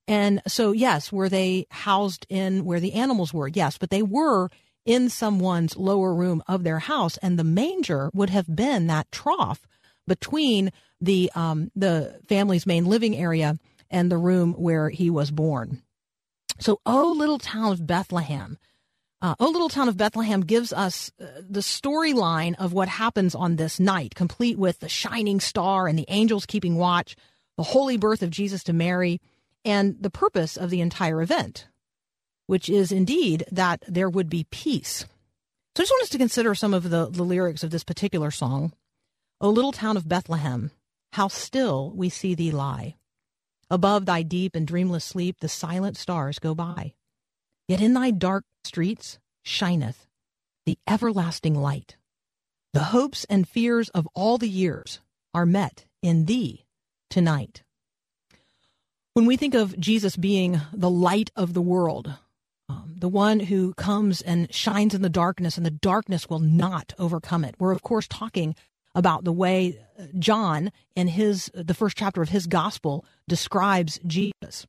And 0.06 0.42
so 0.46 0.72
yes, 0.72 1.12
were 1.12 1.28
they 1.28 1.66
housed 1.70 2.26
in 2.28 2.64
where 2.64 2.80
the 2.80 2.94
animals 2.94 3.32
were? 3.32 3.48
Yes, 3.48 3.78
but 3.78 3.90
they 3.90 4.02
were 4.02 4.50
in 4.84 5.08
someone's 5.08 5.76
lower 5.76 6.14
room 6.14 6.42
of 6.48 6.64
their 6.64 6.78
house 6.78 7.16
and 7.18 7.38
the 7.38 7.44
manger 7.44 8.10
would 8.14 8.30
have 8.30 8.54
been 8.54 8.86
that 8.86 9.10
trough 9.12 9.66
between 10.06 10.70
the 11.00 11.30
um, 11.34 11.70
the 11.76 12.20
family's 12.28 12.66
main 12.66 12.84
living 12.84 13.16
area 13.16 13.56
and 13.90 14.10
the 14.10 14.18
room 14.18 14.52
where 14.54 14.88
he 14.88 15.10
was 15.10 15.30
born. 15.30 15.82
So, 16.58 16.80
oh, 16.84 17.14
little 17.16 17.38
town 17.38 17.72
of 17.72 17.86
Bethlehem. 17.86 18.58
Uh, 19.22 19.34
oh, 19.38 19.50
little 19.50 19.68
town 19.68 19.88
of 19.88 19.98
Bethlehem 19.98 20.40
gives 20.40 20.72
us 20.72 21.10
uh, 21.20 21.26
the 21.48 21.60
storyline 21.60 22.54
of 22.58 22.72
what 22.72 22.88
happens 22.88 23.34
on 23.34 23.56
this 23.56 23.78
night, 23.78 24.14
complete 24.14 24.58
with 24.58 24.78
the 24.80 24.88
shining 24.88 25.40
star 25.40 25.86
and 25.86 25.98
the 25.98 26.06
angels 26.08 26.46
keeping 26.46 26.76
watch, 26.76 27.16
the 27.56 27.62
holy 27.62 27.98
birth 27.98 28.22
of 28.22 28.30
Jesus 28.30 28.62
to 28.64 28.72
Mary, 28.72 29.20
and 29.64 29.96
the 30.00 30.10
purpose 30.10 30.56
of 30.56 30.70
the 30.70 30.80
entire 30.80 31.20
event, 31.20 31.66
which 32.50 32.68
is 32.68 32.90
indeed 32.90 33.44
that 33.52 33.80
there 33.86 34.10
would 34.10 34.28
be 34.28 34.44
peace. 34.50 35.06
So 35.76 35.82
I 35.82 35.82
just 35.82 35.92
want 35.92 36.02
us 36.02 36.08
to 36.08 36.18
consider 36.18 36.52
some 36.56 36.74
of 36.74 36.90
the, 36.90 37.06
the 37.08 37.22
lyrics 37.22 37.62
of 37.62 37.70
this 37.70 37.84
particular 37.84 38.32
song. 38.32 38.72
O 39.40 39.48
little 39.48 39.70
town 39.70 39.96
of 39.96 40.08
Bethlehem, 40.08 40.72
how 41.12 41.28
still 41.28 41.92
we 41.94 42.08
see 42.08 42.34
thee 42.34 42.50
lie. 42.50 42.96
Above 43.70 44.04
thy 44.04 44.24
deep 44.24 44.56
and 44.56 44.66
dreamless 44.66 45.04
sleep, 45.04 45.36
the 45.38 45.48
silent 45.48 45.96
stars 45.96 46.40
go 46.40 46.52
by. 46.52 46.94
Yet 47.68 47.80
in 47.80 47.94
thy 47.94 48.10
dark 48.10 48.44
streets 48.64 49.20
shineth 49.44 50.08
the 50.66 50.76
everlasting 50.88 51.54
light. 51.54 51.98
The 52.72 52.90
hopes 52.90 53.24
and 53.30 53.48
fears 53.48 53.90
of 53.90 54.08
all 54.12 54.38
the 54.38 54.48
years 54.48 54.98
are 55.32 55.46
met 55.46 55.84
in 56.02 56.24
thee 56.24 56.64
tonight. 57.10 57.62
When 59.14 59.26
we 59.26 59.36
think 59.36 59.54
of 59.54 59.78
Jesus 59.78 60.16
being 60.16 60.60
the 60.72 60.90
light 60.90 61.30
of 61.36 61.54
the 61.54 61.62
world, 61.62 62.16
um, 62.70 62.94
the 62.96 63.08
one 63.08 63.40
who 63.40 63.74
comes 63.74 64.22
and 64.22 64.52
shines 64.54 64.94
in 64.94 65.02
the 65.02 65.08
darkness, 65.08 65.56
and 65.56 65.66
the 65.66 65.70
darkness 65.70 66.28
will 66.28 66.38
not 66.38 66.92
overcome 66.98 67.44
it, 67.44 67.54
we're 67.58 67.72
of 67.72 67.82
course 67.82 68.06
talking 68.08 68.54
about 68.94 69.24
the 69.24 69.32
way 69.32 69.78
John 70.18 70.70
in 70.96 71.08
his 71.08 71.50
the 71.54 71.74
first 71.74 71.96
chapter 71.96 72.22
of 72.22 72.30
his 72.30 72.46
gospel 72.46 73.04
describes 73.28 74.00
Jesus. 74.06 74.66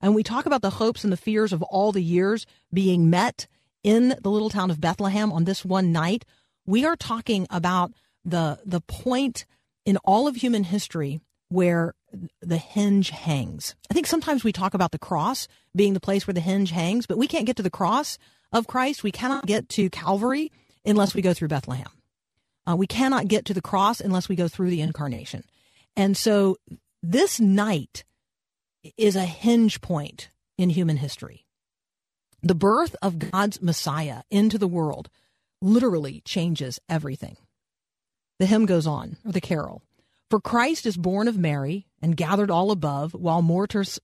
And 0.00 0.14
we 0.14 0.22
talk 0.22 0.46
about 0.46 0.62
the 0.62 0.70
hopes 0.70 1.04
and 1.04 1.12
the 1.12 1.16
fears 1.16 1.52
of 1.52 1.62
all 1.62 1.92
the 1.92 2.02
years 2.02 2.46
being 2.72 3.10
met 3.10 3.46
in 3.82 4.14
the 4.22 4.30
little 4.30 4.50
town 4.50 4.70
of 4.70 4.80
Bethlehem 4.80 5.32
on 5.32 5.44
this 5.44 5.64
one 5.64 5.92
night. 5.92 6.24
We 6.66 6.84
are 6.84 6.96
talking 6.96 7.46
about 7.50 7.92
the 8.24 8.60
the 8.64 8.80
point 8.80 9.44
in 9.84 9.96
all 9.98 10.28
of 10.28 10.36
human 10.36 10.64
history 10.64 11.20
where 11.48 11.94
the 12.40 12.56
hinge 12.56 13.10
hangs. 13.10 13.74
I 13.90 13.94
think 13.94 14.06
sometimes 14.06 14.44
we 14.44 14.52
talk 14.52 14.74
about 14.74 14.92
the 14.92 14.98
cross 14.98 15.48
being 15.76 15.94
the 15.94 16.00
place 16.00 16.26
where 16.26 16.34
the 16.34 16.40
hinge 16.40 16.70
hangs, 16.70 17.06
but 17.06 17.18
we 17.18 17.26
can't 17.26 17.46
get 17.46 17.56
to 17.56 17.62
the 17.62 17.70
cross 17.70 18.18
of 18.52 18.66
Christ. 18.66 19.02
We 19.02 19.12
cannot 19.12 19.46
get 19.46 19.68
to 19.70 19.90
Calvary 19.90 20.50
unless 20.84 21.14
we 21.14 21.22
go 21.22 21.34
through 21.34 21.48
Bethlehem. 21.48 21.88
Uh, 22.68 22.76
we 22.76 22.86
cannot 22.86 23.28
get 23.28 23.44
to 23.46 23.54
the 23.54 23.62
cross 23.62 24.00
unless 24.00 24.28
we 24.28 24.36
go 24.36 24.48
through 24.48 24.70
the 24.70 24.80
incarnation. 24.80 25.44
And 25.96 26.16
so 26.16 26.56
this 27.02 27.40
night 27.40 28.04
is 28.96 29.16
a 29.16 29.24
hinge 29.24 29.80
point 29.80 30.30
in 30.56 30.70
human 30.70 30.96
history. 30.96 31.44
The 32.42 32.54
birth 32.54 32.94
of 33.02 33.18
God's 33.18 33.60
Messiah 33.60 34.22
into 34.30 34.58
the 34.58 34.68
world 34.68 35.08
literally 35.60 36.22
changes 36.24 36.78
everything. 36.88 37.36
The 38.38 38.46
hymn 38.46 38.66
goes 38.66 38.86
on, 38.86 39.16
or 39.24 39.32
the 39.32 39.40
carol. 39.40 39.82
For 40.30 40.40
Christ 40.40 40.84
is 40.84 40.96
born 40.96 41.26
of 41.28 41.38
Mary 41.38 41.86
and 42.02 42.16
gathered 42.16 42.50
all 42.50 42.70
above, 42.70 43.14
while 43.14 43.42
mortals, 43.42 43.98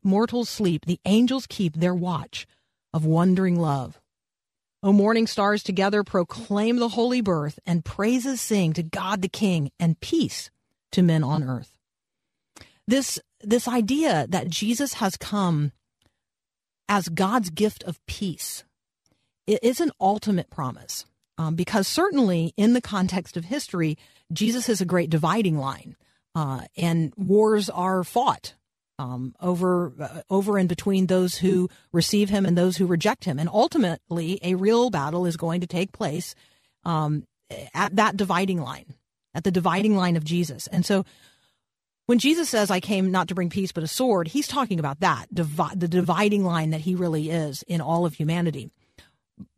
sleep, 0.49 0.87
the 0.87 1.01
angels 1.05 1.47
keep 1.47 1.77
their 1.77 1.95
watch 1.95 2.47
of 2.93 3.05
wondering 3.05 3.59
love. 3.59 4.01
O 4.83 4.93
morning 4.93 5.27
stars 5.27 5.63
together 5.63 6.03
proclaim 6.03 6.77
the 6.77 6.91
holy 6.91 7.21
birth 7.21 7.59
and 7.67 7.85
praises 7.85 8.41
sing 8.41 8.73
to 8.75 8.83
God 8.83 9.23
the 9.23 9.29
King 9.29 9.71
and 9.79 10.01
peace 10.01 10.51
to 10.93 11.03
men 11.03 11.25
on 11.25 11.43
earth. 11.43 11.79
This, 12.87 13.19
this 13.41 13.67
idea 13.67 14.27
that 14.29 14.49
Jesus 14.49 14.95
has 14.95 15.17
come 15.17 15.73
as 16.89 17.09
God's 17.09 17.51
gift 17.51 17.83
of 17.85 18.05
peace 18.07 18.65
it 19.47 19.63
is 19.63 19.81
an 19.81 19.93
ultimate 20.01 20.51
promise 20.51 21.05
um, 21.37 21.55
because 21.55 21.87
certainly 21.87 22.55
in 22.57 22.73
the 22.73 22.81
context 22.81 23.37
of 23.37 23.45
history, 23.45 23.99
Jesus 24.33 24.69
is 24.69 24.81
a 24.81 24.87
great 24.87 25.11
dividing 25.11 25.59
line, 25.59 25.97
uh, 26.35 26.63
and 26.77 27.13
wars 27.17 27.71
are 27.71 28.05
fought 28.05 28.55
um, 28.99 29.35
over 29.41 29.93
uh, 29.99 30.23
over 30.31 30.59
and 30.59 30.69
between 30.69 31.07
those 31.07 31.37
who 31.37 31.69
receive 31.93 32.31
him 32.31 32.47
and 32.47 32.57
those 32.57 32.77
who 32.77 32.87
reject 32.87 33.25
him, 33.25 33.39
and 33.39 33.49
ultimately 33.49 34.39
a 34.43 34.55
real 34.55 34.91
battle 34.91 35.27
is 35.27 35.37
going 35.37 35.61
to 35.61 35.67
take 35.67 35.93
place 35.93 36.35
um, 36.85 37.25
at 37.73 37.97
that 37.97 38.17
dividing 38.17 38.61
line, 38.61 38.95
at 39.35 39.45
the 39.45 39.51
dividing 39.51 39.97
line 39.97 40.17
of 40.17 40.25
Jesus, 40.25 40.67
and 40.69 40.85
so. 40.85 41.05
When 42.07 42.19
Jesus 42.19 42.51
says, 42.51 42.71
I 42.71 42.81
came 42.81 43.11
not 43.11 43.29
to 43.29 43.35
bring 43.35 43.49
peace 43.49 43.73
but 43.73 43.83
a 43.83 43.89
sword, 43.89 44.29
he's 44.29 44.47
talking 44.47 44.79
about 44.79 45.01
that, 45.01 45.25
divi- 45.33 45.75
the 45.75 45.89
dividing 45.89 46.45
line 46.45 46.69
that 46.69 46.83
he 46.83 46.95
really 46.95 47.31
is 47.31 47.63
in 47.63 47.81
all 47.81 48.05
of 48.05 48.13
humanity 48.13 48.71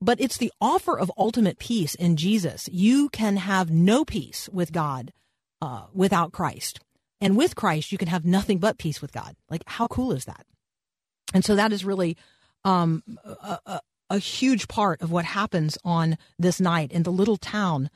but 0.00 0.20
it's 0.20 0.38
the 0.38 0.52
offer 0.60 0.98
of 0.98 1.10
ultimate 1.18 1.58
peace 1.58 1.94
in 1.94 2.16
Jesus. 2.16 2.68
You 2.72 3.08
can 3.08 3.36
have 3.36 3.70
no 3.70 4.04
peace 4.04 4.48
with 4.52 4.72
God 4.72 5.12
uh, 5.60 5.86
without 5.92 6.32
Christ. 6.32 6.80
And 7.20 7.36
with 7.36 7.56
Christ, 7.56 7.92
you 7.92 7.98
can 7.98 8.08
have 8.08 8.24
nothing 8.24 8.58
but 8.58 8.78
peace 8.78 9.00
with 9.00 9.12
God. 9.12 9.36
Like, 9.48 9.62
how 9.66 9.86
cool 9.86 10.12
is 10.12 10.26
that? 10.26 10.46
And 11.32 11.44
so 11.44 11.56
that 11.56 11.72
is 11.72 11.84
really 11.84 12.16
um, 12.64 13.02
a, 13.24 13.58
a, 13.66 13.80
a 14.10 14.18
huge 14.18 14.68
part 14.68 15.00
of 15.02 15.10
what 15.10 15.24
happens 15.24 15.78
on 15.84 16.18
this 16.38 16.60
night 16.60 16.92
in 16.92 17.02
the 17.02 17.12
little 17.12 17.36
town 17.36 17.90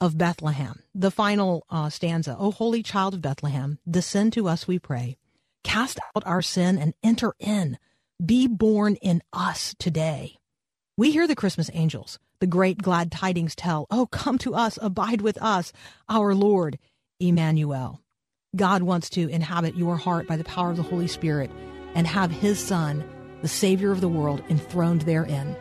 of 0.00 0.18
Bethlehem. 0.18 0.82
The 0.94 1.10
final 1.10 1.64
uh, 1.70 1.90
stanza 1.90 2.36
O 2.38 2.50
holy 2.50 2.82
child 2.82 3.14
of 3.14 3.22
Bethlehem, 3.22 3.78
descend 3.88 4.32
to 4.34 4.48
us, 4.48 4.68
we 4.68 4.78
pray. 4.78 5.16
Cast 5.64 5.98
out 6.14 6.26
our 6.26 6.42
sin 6.42 6.78
and 6.78 6.94
enter 7.02 7.34
in. 7.40 7.78
Be 8.24 8.46
born 8.46 8.96
in 8.96 9.22
us 9.32 9.74
today. 9.78 10.36
We 10.96 11.10
hear 11.10 11.26
the 11.26 11.36
Christmas 11.36 11.70
angels, 11.74 12.18
the 12.40 12.46
great 12.46 12.78
glad 12.78 13.10
tidings 13.10 13.54
tell, 13.54 13.86
Oh, 13.90 14.06
come 14.06 14.38
to 14.38 14.54
us, 14.54 14.78
abide 14.80 15.20
with 15.20 15.40
us, 15.42 15.72
our 16.08 16.34
Lord, 16.34 16.78
Emmanuel. 17.20 18.02
God 18.54 18.82
wants 18.82 19.10
to 19.10 19.28
inhabit 19.28 19.76
your 19.76 19.96
heart 19.96 20.26
by 20.26 20.36
the 20.36 20.44
power 20.44 20.70
of 20.70 20.76
the 20.76 20.82
Holy 20.82 21.08
Spirit 21.08 21.50
and 21.94 22.06
have 22.06 22.30
his 22.30 22.58
Son, 22.58 23.04
the 23.42 23.48
Savior 23.48 23.90
of 23.90 24.00
the 24.00 24.08
world, 24.08 24.42
enthroned 24.48 25.02
therein. 25.02 25.56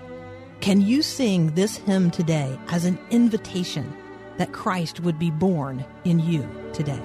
Can 0.60 0.82
you 0.82 1.02
sing 1.02 1.54
this 1.56 1.78
hymn 1.78 2.12
today 2.12 2.60
as 2.68 2.86
an 2.86 3.00
invitation 3.10 3.96
that 4.38 4.52
Christ 4.52 5.00
would 5.00 5.18
be 5.18 5.32
born 5.32 5.86
in 6.04 6.20
you 6.20 6.48
today? 6.74 7.02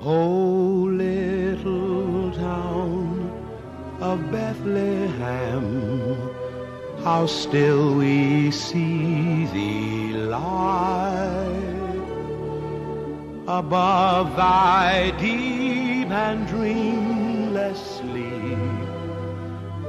Oh, 0.00 0.88
little 0.90 2.30
town 2.32 3.30
of 4.00 4.30
Bethlehem, 4.30 5.74
how 7.02 7.26
still 7.26 7.96
we 7.96 8.50
see 8.50 9.46
thee 9.46 10.12
lie 10.14 11.53
above 13.46 14.36
thy 14.36 15.10
deep 15.18 16.08
and 16.08 16.46
dreamless 16.46 17.98
sleep. 17.98 18.58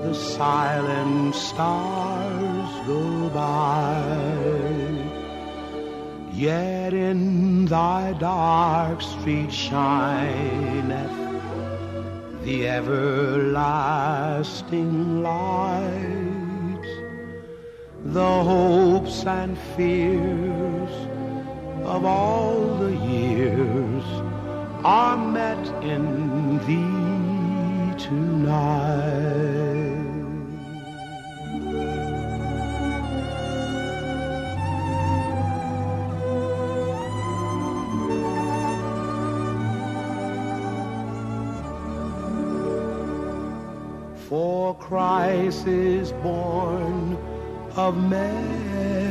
The 0.02 0.14
silent 0.14 1.34
stars 1.36 2.70
go 2.86 3.30
by. 3.30 4.04
Yet 6.34 6.94
in 6.94 7.66
thy 7.66 8.12
dark 8.20 9.02
street 9.02 9.54
shineth 9.54 11.12
the 12.44 12.68
everlasting 12.68 13.74
light. 15.24 16.84
The 18.04 18.44
hopes 18.44 19.26
and 19.26 19.58
fears 19.76 21.15
of 21.86 22.04
all 22.04 22.78
the 22.80 22.96
years 22.96 24.04
are 24.84 25.18
met 25.18 25.68
in 25.84 26.58
thee 26.66 28.04
tonight. 28.04 29.46
For 44.28 44.76
Christ 44.76 45.68
is 45.68 46.12
born 46.14 47.16
of 47.76 47.96
Mary 48.10 49.06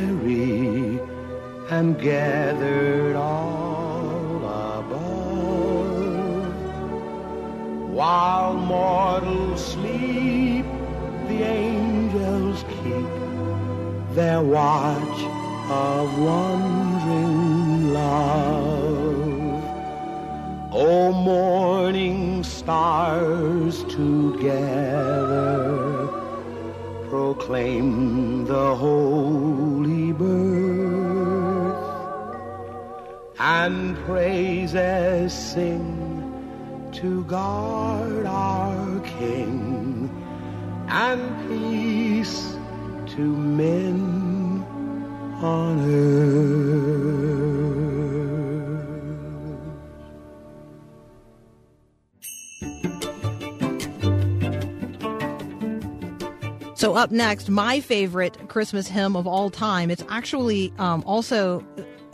and 1.69 1.99
gathered 1.99 3.15
all 3.15 4.37
above. 4.77 4.95
While 7.91 8.53
mortals 8.53 9.65
sleep, 9.73 10.65
the 11.27 11.41
angels 11.43 12.63
keep 12.69 13.09
their 14.13 14.41
watch 14.43 15.19
of 15.69 16.19
wondering 16.19 17.93
love. 17.93 19.63
O 20.71 21.11
morning 21.11 22.43
stars 22.43 23.83
together 23.85 24.85
proclaim 27.09 28.45
the 28.45 28.75
holy 28.75 30.11
birth 30.11 30.34
and 33.47 33.95
praises 34.07 35.31
sing 35.31 36.89
to 36.91 37.23
God 37.25 38.25
our 38.25 38.99
King 39.01 40.09
and 40.87 41.21
peace 41.47 42.57
to 43.05 43.21
men 43.21 44.63
on 45.43 45.79
earth. 45.91 46.55
So, 56.73 56.95
up 56.95 57.11
next, 57.11 57.47
my 57.49 57.79
favorite 57.79 58.49
Christmas 58.49 58.87
hymn 58.87 59.15
of 59.15 59.27
all 59.27 59.51
time. 59.51 59.91
It's 59.91 60.03
actually 60.09 60.73
um, 60.79 61.03
also 61.05 61.63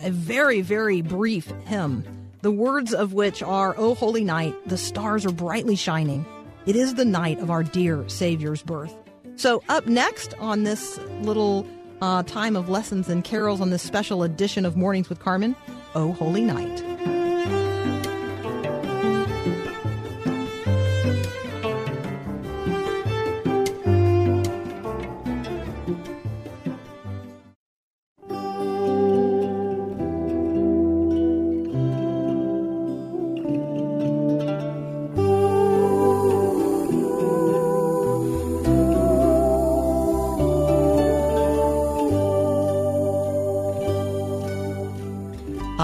a 0.03 0.11
very, 0.11 0.61
very 0.61 1.01
brief 1.01 1.47
hymn, 1.65 2.03
the 2.41 2.51
words 2.51 2.93
of 2.93 3.13
which 3.13 3.43
are, 3.43 3.75
O 3.77 3.95
holy 3.95 4.23
night, 4.23 4.55
the 4.67 4.77
stars 4.77 5.25
are 5.25 5.31
brightly 5.31 5.75
shining. 5.75 6.25
It 6.65 6.75
is 6.75 6.95
the 6.95 7.05
night 7.05 7.39
of 7.39 7.49
our 7.49 7.63
dear 7.63 7.97
Savior's 8.07 8.61
birth. 8.63 8.93
So, 9.35 9.63
up 9.69 9.87
next 9.87 10.33
on 10.39 10.63
this 10.63 10.99
little 11.21 11.67
uh, 12.01 12.23
time 12.23 12.55
of 12.55 12.69
lessons 12.69 13.09
and 13.09 13.23
carols 13.23 13.61
on 13.61 13.69
this 13.69 13.81
special 13.81 14.23
edition 14.23 14.65
of 14.65 14.75
Mornings 14.75 15.09
with 15.09 15.19
Carmen, 15.19 15.55
O 15.95 16.11
holy 16.13 16.41
night. 16.41 17.20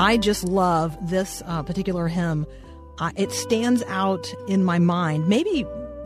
I 0.07 0.15
just 0.15 0.45
love 0.45 0.97
this 1.01 1.43
uh, 1.45 1.63
particular 1.63 2.07
hymn. 2.07 2.47
Uh, 2.97 3.11
it 3.17 3.29
stands 3.33 3.83
out 3.87 4.33
in 4.47 4.63
my 4.63 4.79
mind, 4.79 5.27
maybe 5.27 5.65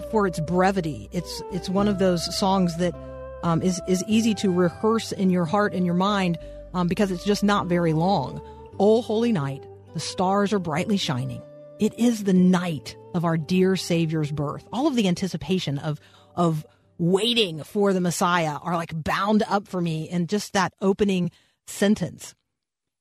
for 0.10 0.26
its 0.26 0.40
brevity. 0.40 1.08
It's 1.12 1.44
it's 1.52 1.70
one 1.70 1.88
of 1.88 2.00
those 2.00 2.36
songs 2.36 2.78
that 2.78 2.96
um, 3.44 3.62
is 3.62 3.80
is 3.88 4.04
easy 4.08 4.34
to 4.34 4.52
rehearse 4.52 5.12
in 5.12 5.30
your 5.30 5.46
heart 5.46 5.76
and 5.76 5.86
your 5.86 5.94
mind 5.94 6.40
um, 6.74 6.88
because 6.88 7.12
it's 7.12 7.24
just 7.24 7.44
not 7.44 7.68
very 7.68 7.94
long. 7.94 8.42
Oh, 8.80 9.04
holy 9.04 9.32
night, 9.32 9.64
the 9.94 10.00
stars 10.00 10.52
are 10.52 10.58
brightly 10.58 10.98
shining. 10.98 11.44
It 11.80 11.94
is 12.00 12.24
the 12.24 12.34
night 12.34 12.98
of 13.14 13.24
our 13.24 13.38
dear 13.38 13.76
Savior's 13.76 14.32
birth. 14.32 14.66
All 14.74 14.88
of 14.88 14.96
the 14.96 15.08
anticipation 15.08 15.78
of 15.78 16.00
of 16.36 16.66
waiting 16.98 17.64
for 17.64 17.94
the 17.94 18.02
Messiah 18.02 18.58
are 18.64 18.76
like 18.76 19.04
bound 19.04 19.44
up 19.48 19.68
for 19.68 19.80
me 19.80 20.10
in 20.10 20.26
just 20.26 20.54
that 20.54 20.74
opening 20.82 21.30
sentence. 21.68 22.34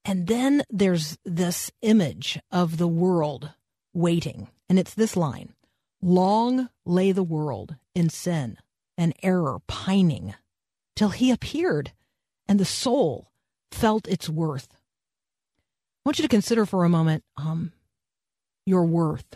And 0.04 0.26
then 0.26 0.62
there's 0.70 1.18
this 1.24 1.70
image 1.82 2.38
of 2.50 2.78
the 2.78 2.88
world 2.88 3.50
waiting, 3.92 4.48
and 4.68 4.78
it's 4.78 4.94
this 4.94 5.16
line 5.16 5.54
Long 6.02 6.70
lay 6.86 7.12
the 7.12 7.22
world 7.22 7.76
in 7.94 8.08
sin 8.08 8.56
and 8.96 9.14
error 9.22 9.58
pining 9.66 10.34
till 10.96 11.10
he 11.10 11.30
appeared, 11.30 11.92
and 12.48 12.58
the 12.58 12.64
soul 12.64 13.30
felt 13.70 14.08
its 14.08 14.28
worth. 14.28 14.68
I 14.72 14.76
want 16.08 16.18
you 16.18 16.22
to 16.22 16.28
consider 16.28 16.64
for 16.64 16.84
a 16.84 16.88
moment 16.88 17.24
um, 17.36 17.72
your 18.64 18.86
worth. 18.86 19.26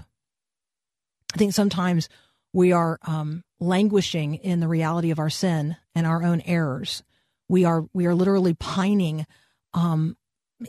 I 1.35 1.37
think 1.37 1.53
sometimes 1.53 2.09
we 2.55 2.73
are 2.73 2.99
um, 3.03 3.43
languishing 3.61 4.37
in 4.37 4.61
the 4.61 4.69
reality 4.69 5.11
of 5.11 5.19
our 5.19 5.31
sin 5.31 5.77
and 5.95 6.07
our 6.07 6.23
own 6.23 6.41
errors. 6.43 7.03
We 7.49 7.65
are 7.65 7.85
we 7.93 8.07
are 8.07 8.15
literally 8.15 8.55
pining 8.55 9.27
um, 9.75 10.17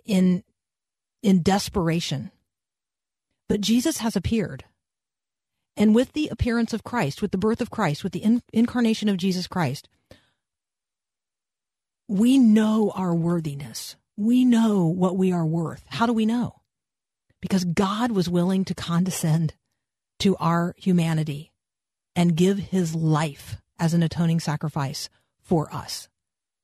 in 0.05 0.43
in 1.23 1.41
desperation. 1.41 2.31
But 3.47 3.62
Jesus 3.62 3.97
has 3.97 4.15
appeared. 4.15 4.65
And 5.77 5.93
with 5.93 6.13
the 6.13 6.29
appearance 6.29 6.73
of 6.73 6.84
Christ, 6.84 7.21
with 7.21 7.31
the 7.31 7.38
birth 7.38 7.62
of 7.62 7.69
Christ, 7.69 8.03
with 8.03 8.13
the 8.13 8.23
in- 8.23 8.43
incarnation 8.53 9.10
of 9.10 9.17
Jesus 9.17 9.47
Christ, 9.47 9.89
we 12.08 12.38
know 12.38 12.91
our 12.95 13.13
worthiness. 13.13 13.95
We 14.15 14.45
know 14.45 14.86
what 14.86 15.17
we 15.17 15.31
are 15.31 15.45
worth. 15.45 15.84
How 15.88 16.05
do 16.05 16.13
we 16.13 16.25
know? 16.25 16.62
Because 17.41 17.65
God 17.65 18.12
was 18.12 18.29
willing 18.29 18.63
to 18.65 18.75
condescend 18.75 19.53
to 20.19 20.38
our 20.38 20.73
humanity 20.77 21.51
and 22.15 22.38
give 22.38 22.58
his 22.58 22.95
life 22.95 23.58
as 23.77 23.93
an 23.93 24.03
atoning 24.03 24.39
sacrifice 24.39 25.10
for 25.41 25.73
us, 25.73 26.08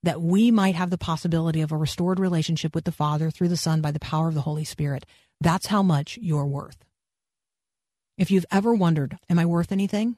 that 0.03 0.21
we 0.21 0.51
might 0.51 0.75
have 0.75 0.89
the 0.89 0.97
possibility 0.97 1.61
of 1.61 1.71
a 1.71 1.77
restored 1.77 2.19
relationship 2.19 2.73
with 2.73 2.85
the 2.85 2.91
Father 2.91 3.29
through 3.29 3.49
the 3.49 3.57
Son 3.57 3.81
by 3.81 3.91
the 3.91 3.99
power 3.99 4.27
of 4.27 4.33
the 4.33 4.41
Holy 4.41 4.63
Spirit. 4.63 5.05
That's 5.39 5.67
how 5.67 5.83
much 5.83 6.17
you're 6.21 6.45
worth. 6.45 6.83
If 8.17 8.31
you've 8.31 8.45
ever 8.51 8.73
wondered, 8.73 9.17
am 9.29 9.39
I 9.39 9.45
worth 9.45 9.71
anything? 9.71 10.15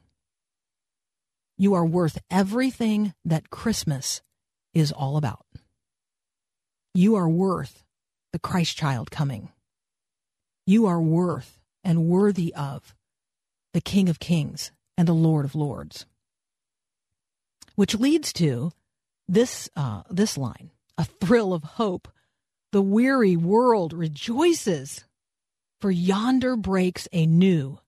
You 1.57 1.73
are 1.73 1.85
worth 1.85 2.17
everything 2.31 3.13
that 3.23 3.49
Christmas 3.49 4.21
is 4.73 4.91
all 4.91 5.17
about. 5.17 5.45
You 6.93 7.15
are 7.15 7.29
worth 7.29 7.83
the 8.31 8.39
Christ 8.39 8.75
child 8.75 9.11
coming. 9.11 9.49
You 10.65 10.85
are 10.85 11.01
worth 11.01 11.59
and 11.83 12.07
worthy 12.07 12.53
of 12.55 12.95
the 13.73 13.81
King 13.81 14.09
of 14.09 14.19
Kings 14.19 14.71
and 14.97 15.07
the 15.07 15.13
Lord 15.13 15.45
of 15.45 15.55
Lords. 15.55 16.05
Which 17.75 17.95
leads 17.95 18.31
to 18.33 18.71
this 19.33 19.69
uh, 19.75 20.03
this 20.09 20.37
line: 20.37 20.71
a 20.97 21.05
thrill 21.05 21.53
of 21.53 21.63
hope. 21.63 22.07
The 22.71 22.81
weary 22.81 23.35
world 23.35 23.93
rejoices, 23.93 25.05
for 25.79 25.91
yonder 25.91 26.55
breaks 26.55 27.07
a 27.11 27.25
new 27.27 27.79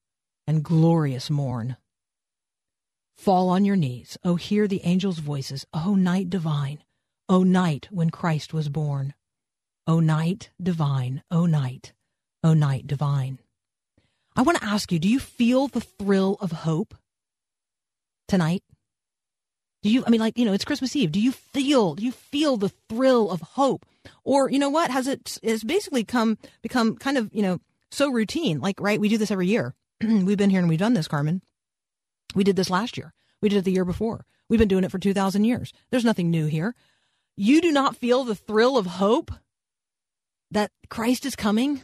and 0.45 0.63
glorious 0.63 1.29
morn. 1.29 1.77
Fall 3.15 3.49
on 3.49 3.65
your 3.65 3.75
knees, 3.75 4.17
oh, 4.23 4.35
hear 4.35 4.67
the 4.67 4.81
angels' 4.83 5.19
voices, 5.19 5.65
O 5.73 5.95
night 5.95 6.29
divine, 6.29 6.83
O 7.29 7.43
night 7.43 7.87
when 7.89 8.09
Christ 8.09 8.53
was 8.53 8.69
born. 8.69 9.13
O 9.87 9.99
night 9.99 10.51
divine, 10.61 11.23
O 11.31 11.45
night, 11.45 11.93
O 12.43 12.53
night 12.53 12.85
divine. 12.85 13.39
I 14.35 14.41
want 14.41 14.59
to 14.59 14.65
ask 14.65 14.91
you, 14.91 14.99
do 14.99 15.07
you 15.07 15.19
feel 15.19 15.67
the 15.67 15.81
thrill 15.81 16.37
of 16.41 16.51
hope 16.51 16.93
tonight? 18.27 18.63
Do 19.85 19.91
you, 19.91 20.03
I 20.03 20.09
mean, 20.09 20.19
like, 20.19 20.35
you 20.35 20.45
know, 20.45 20.53
it's 20.53 20.65
Christmas 20.65 20.95
Eve. 20.95 21.11
Do 21.11 21.21
you 21.21 21.31
feel, 21.31 21.93
do 21.93 22.03
you 22.03 22.11
feel 22.11 22.57
the 22.57 22.71
thrill 22.89 23.29
of 23.29 23.41
hope? 23.41 23.85
Or, 24.23 24.49
you 24.49 24.57
know 24.57 24.71
what, 24.71 24.89
has 24.89 25.05
it, 25.07 25.37
has 25.43 25.63
basically 25.63 26.03
come, 26.03 26.39
become 26.63 26.95
kind 26.95 27.19
of, 27.19 27.29
you 27.31 27.43
know, 27.43 27.59
so 27.91 28.09
routine. 28.09 28.59
Like, 28.59 28.81
right, 28.81 28.99
we 28.99 29.09
do 29.09 29.19
this 29.19 29.29
every 29.29 29.45
year. 29.45 29.75
we've 30.01 30.39
been 30.39 30.49
here 30.49 30.59
and 30.59 30.67
we've 30.67 30.79
done 30.79 30.95
this, 30.95 31.07
Carmen. 31.07 31.43
We 32.33 32.43
did 32.43 32.55
this 32.55 32.71
last 32.71 32.97
year. 32.97 33.13
We 33.43 33.49
did 33.49 33.59
it 33.59 33.65
the 33.65 33.73
year 33.73 33.85
before. 33.85 34.25
We've 34.49 34.57
been 34.57 34.67
doing 34.67 34.85
it 34.85 34.89
for 34.89 34.97
2,000 34.97 35.45
years. 35.45 35.71
There's 35.91 36.03
nothing 36.03 36.31
new 36.31 36.47
here. 36.47 36.73
You 37.37 37.61
do 37.61 37.71
not 37.71 37.95
feel 37.95 38.23
the 38.23 38.33
thrill 38.33 38.79
of 38.79 38.87
hope 38.87 39.29
that 40.49 40.71
Christ 40.89 41.27
is 41.27 41.35
coming, 41.35 41.83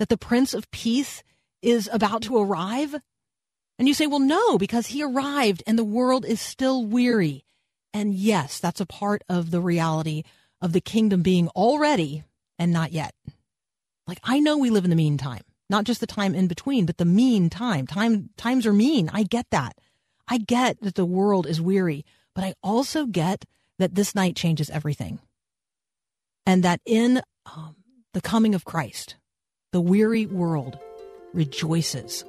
that 0.00 0.08
the 0.08 0.18
Prince 0.18 0.52
of 0.52 0.68
Peace 0.72 1.22
is 1.62 1.88
about 1.92 2.22
to 2.22 2.38
arrive? 2.38 2.96
And 3.78 3.86
you 3.86 3.94
say, 3.94 4.06
well, 4.06 4.20
no, 4.20 4.58
because 4.58 4.86
he 4.86 5.02
arrived 5.02 5.62
and 5.66 5.78
the 5.78 5.84
world 5.84 6.24
is 6.24 6.40
still 6.40 6.84
weary. 6.84 7.44
And 7.92 8.14
yes, 8.14 8.58
that's 8.58 8.80
a 8.80 8.86
part 8.86 9.22
of 9.28 9.50
the 9.50 9.60
reality 9.60 10.22
of 10.60 10.72
the 10.72 10.80
kingdom 10.80 11.22
being 11.22 11.48
already 11.48 12.24
and 12.58 12.72
not 12.72 12.92
yet. 12.92 13.14
Like, 14.06 14.20
I 14.24 14.38
know 14.40 14.56
we 14.56 14.70
live 14.70 14.84
in 14.84 14.90
the 14.90 14.96
meantime, 14.96 15.42
not 15.68 15.84
just 15.84 16.00
the 16.00 16.06
time 16.06 16.34
in 16.34 16.46
between, 16.46 16.86
but 16.86 16.96
the 16.96 17.04
mean 17.04 17.50
time. 17.50 17.86
Time, 17.86 18.30
times 18.36 18.66
are 18.66 18.72
mean. 18.72 19.10
I 19.12 19.24
get 19.24 19.46
that. 19.50 19.76
I 20.28 20.38
get 20.38 20.80
that 20.82 20.94
the 20.94 21.04
world 21.04 21.46
is 21.46 21.60
weary, 21.60 22.04
but 22.34 22.44
I 22.44 22.54
also 22.62 23.06
get 23.06 23.44
that 23.78 23.94
this 23.94 24.14
night 24.14 24.36
changes 24.36 24.70
everything. 24.70 25.18
And 26.46 26.62
that 26.62 26.80
in 26.86 27.20
um, 27.44 27.76
the 28.14 28.20
coming 28.20 28.54
of 28.54 28.64
Christ, 28.64 29.16
the 29.72 29.80
weary 29.80 30.26
world 30.26 30.78
rejoices, 31.34 32.24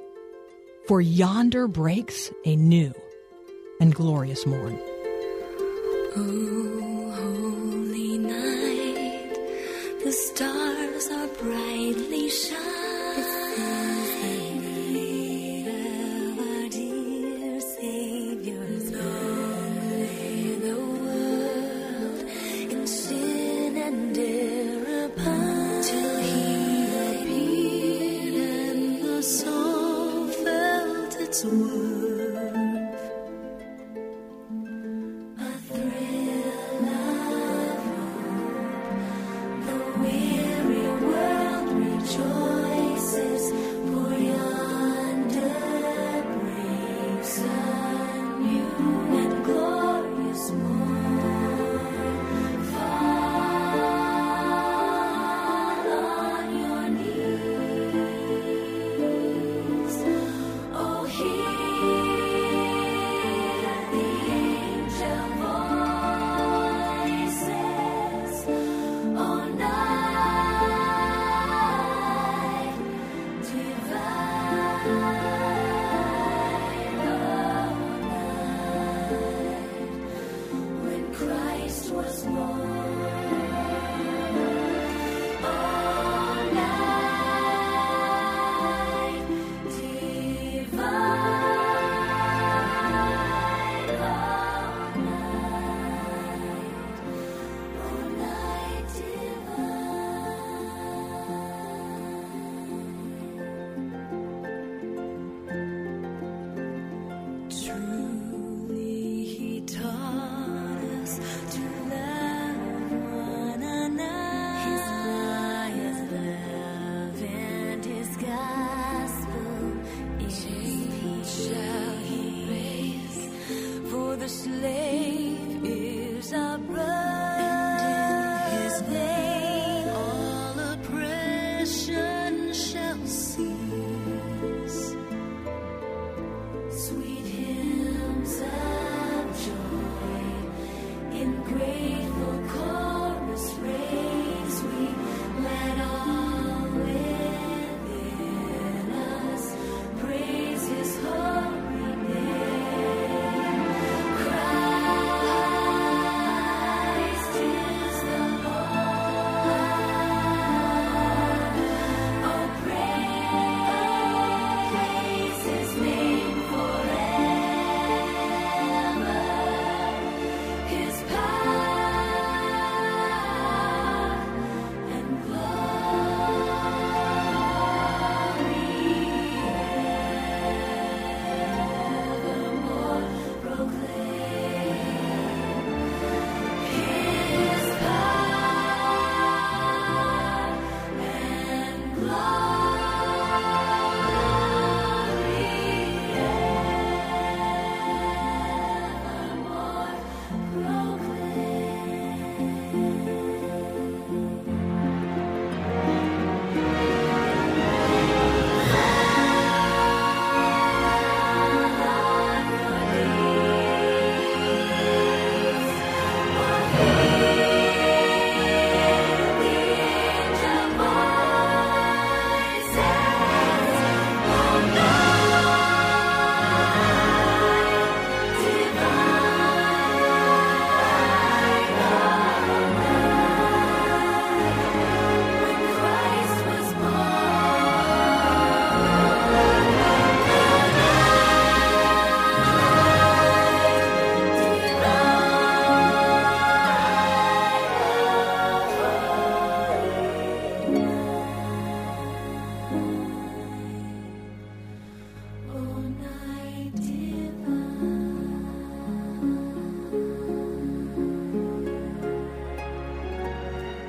for 0.88 1.00
yonder 1.02 1.68
breaks 1.68 2.32
a 2.46 2.56
new 2.56 2.94
and 3.78 3.94
glorious 3.94 4.46
morn. 4.46 4.80
Oh, 6.16 7.12
holy 7.14 8.16
night, 8.16 9.34
the 10.02 10.10
stars 10.10 11.08
are 11.08 11.28
brightly 11.42 12.30
shining. 12.30 12.67
A 31.44 32.17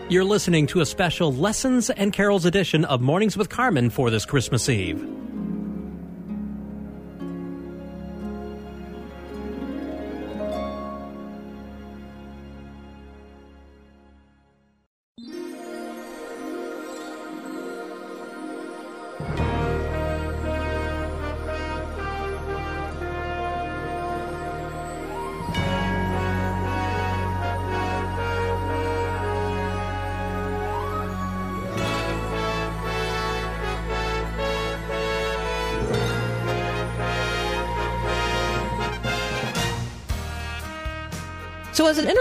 You're 0.09 0.23
listening 0.23 0.65
to 0.67 0.81
a 0.81 0.87
special 0.87 1.31
Lessons 1.31 1.91
and 1.91 2.11
Carols 2.11 2.45
edition 2.45 2.83
of 2.83 2.99
Mornings 2.99 3.37
with 3.37 3.49
Carmen 3.49 3.91
for 3.91 4.09
this 4.09 4.25
Christmas 4.25 4.67
Eve. 4.67 5.18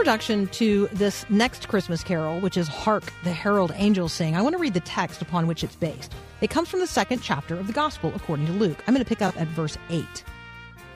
Introduction 0.09 0.47
to 0.47 0.88
this 0.90 1.29
next 1.29 1.68
Christmas 1.68 2.03
carol, 2.03 2.40
which 2.40 2.57
is 2.57 2.66
Hark 2.66 3.12
the 3.25 3.31
Herald 3.31 3.73
Angels 3.75 4.11
Sing, 4.11 4.35
I 4.35 4.40
want 4.40 4.55
to 4.55 4.59
read 4.59 4.73
the 4.73 4.81
text 4.81 5.21
upon 5.21 5.47
which 5.47 5.62
it's 5.62 5.77
based. 5.77 6.14
It 6.40 6.49
comes 6.49 6.71
from 6.71 6.81
the 6.81 6.87
second 6.87 7.21
chapter 7.21 7.59
of 7.59 7.66
the 7.66 7.75
Gospel 7.75 8.11
according 8.16 8.47
to 8.47 8.53
Luke. 8.53 8.83
I'm 8.87 8.94
going 8.94 9.05
to 9.05 9.09
pick 9.09 9.21
up 9.21 9.38
at 9.38 9.49
verse 9.49 9.77
8. 9.90 10.25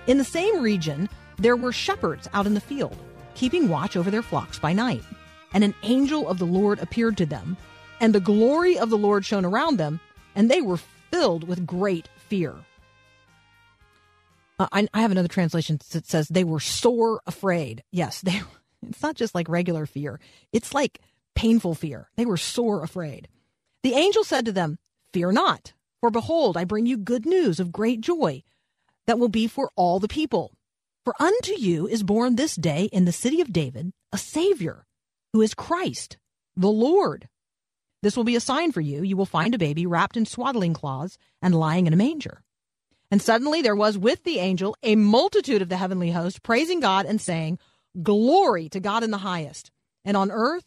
In 0.07 0.17
the 0.17 0.25
same 0.25 0.63
region, 0.63 1.11
there 1.37 1.57
were 1.57 1.73
shepherds 1.73 2.27
out 2.33 2.47
in 2.47 2.55
the 2.55 2.61
field, 2.61 2.97
keeping 3.35 3.69
watch 3.69 3.99
over 3.99 4.11
their 4.11 4.23
flocks 4.23 4.59
by 4.59 4.73
night. 4.73 5.03
And 5.53 5.63
an 5.63 5.75
angel 5.83 6.27
of 6.27 6.39
the 6.39 6.47
Lord 6.47 6.79
appeared 6.79 7.19
to 7.19 7.27
them, 7.27 7.59
and 8.01 8.15
the 8.15 8.19
glory 8.21 8.79
of 8.79 8.89
the 8.89 8.97
Lord 8.97 9.27
shone 9.27 9.45
around 9.45 9.77
them, 9.77 10.01
and 10.35 10.51
they 10.51 10.63
were 10.63 10.79
filled 11.11 11.47
with 11.47 11.67
great 11.67 12.09
fear. 12.17 12.55
Uh, 14.59 14.69
I, 14.73 14.89
I 14.95 15.03
have 15.03 15.11
another 15.11 15.29
translation 15.29 15.81
that 15.91 16.07
says 16.07 16.29
they 16.29 16.45
were 16.45 16.61
sore 16.61 17.21
afraid. 17.27 17.85
Yes, 17.91 18.23
they. 18.23 18.41
It's 18.89 19.03
not 19.03 19.17
just 19.17 19.35
like 19.35 19.49
regular 19.49 19.87
fear; 19.87 20.21
it's 20.53 20.75
like 20.75 21.01
painful 21.35 21.75
fear. 21.75 22.11
They 22.17 22.27
were 22.27 22.37
sore 22.37 22.83
afraid. 22.83 23.29
The 23.83 23.95
angel 23.95 24.25
said 24.25 24.45
to 24.47 24.53
them, 24.53 24.79
"Fear 25.13 25.33
not, 25.33 25.73
for 26.01 26.11
behold, 26.11 26.57
I 26.57 26.65
bring 26.65 26.87
you 26.87 26.97
good 26.97 27.27
news 27.27 27.61
of 27.61 27.73
great 27.73 28.01
joy, 28.01 28.43
that 29.07 29.19
will 29.19 29.29
be 29.29 29.47
for 29.47 29.71
all 29.77 29.99
the 29.99 30.09
people. 30.09 30.53
For 31.05 31.15
unto 31.21 31.53
you 31.53 31.87
is 31.89 32.03
born 32.03 32.37
this 32.37 32.55
day 32.55 32.85
in 32.93 33.05
the 33.05 33.13
city 33.13 33.41
of 33.41 33.53
David 33.53 33.93
a 34.13 34.19
Savior, 34.19 34.87
who 35.33 35.41
is 35.41 35.55
Christ, 35.55 36.17
the 36.57 36.71
Lord." 36.71 37.29
This 38.03 38.17
will 38.17 38.25
be 38.25 38.37
a 38.37 38.41
sign 38.41 38.73
for 38.73 38.81
you. 38.81 39.03
You 39.03 39.17
will 39.17 39.27
find 39.27 39.55
a 39.55 39.59
baby 39.59 39.87
wrapped 39.87 40.17
in 40.17 40.27
swaddling 40.27 40.75
cloths 40.75 41.19
and 41.41 41.55
lying 41.55 41.87
in 41.87 41.93
a 41.93 41.97
manger. 41.97 42.43
And 43.13 43.23
suddenly 43.23 43.63
there 43.63 43.77
was 43.77 43.97
with 43.97 44.25
the 44.25 44.39
angel 44.39 44.77
a 44.83 44.97
multitude 44.97 45.63
of 45.63 45.69
the 45.69 45.77
heavenly 45.77 46.11
host 46.11 46.43
praising 46.43 46.81
God 46.81 47.07
and 47.07 47.21
saying, 47.21 47.59
Glory 48.01 48.69
to 48.71 48.81
God 48.81 49.03
in 49.03 49.11
the 49.11 49.19
highest, 49.19 49.71
and 50.05 50.17
on 50.17 50.31
earth 50.31 50.65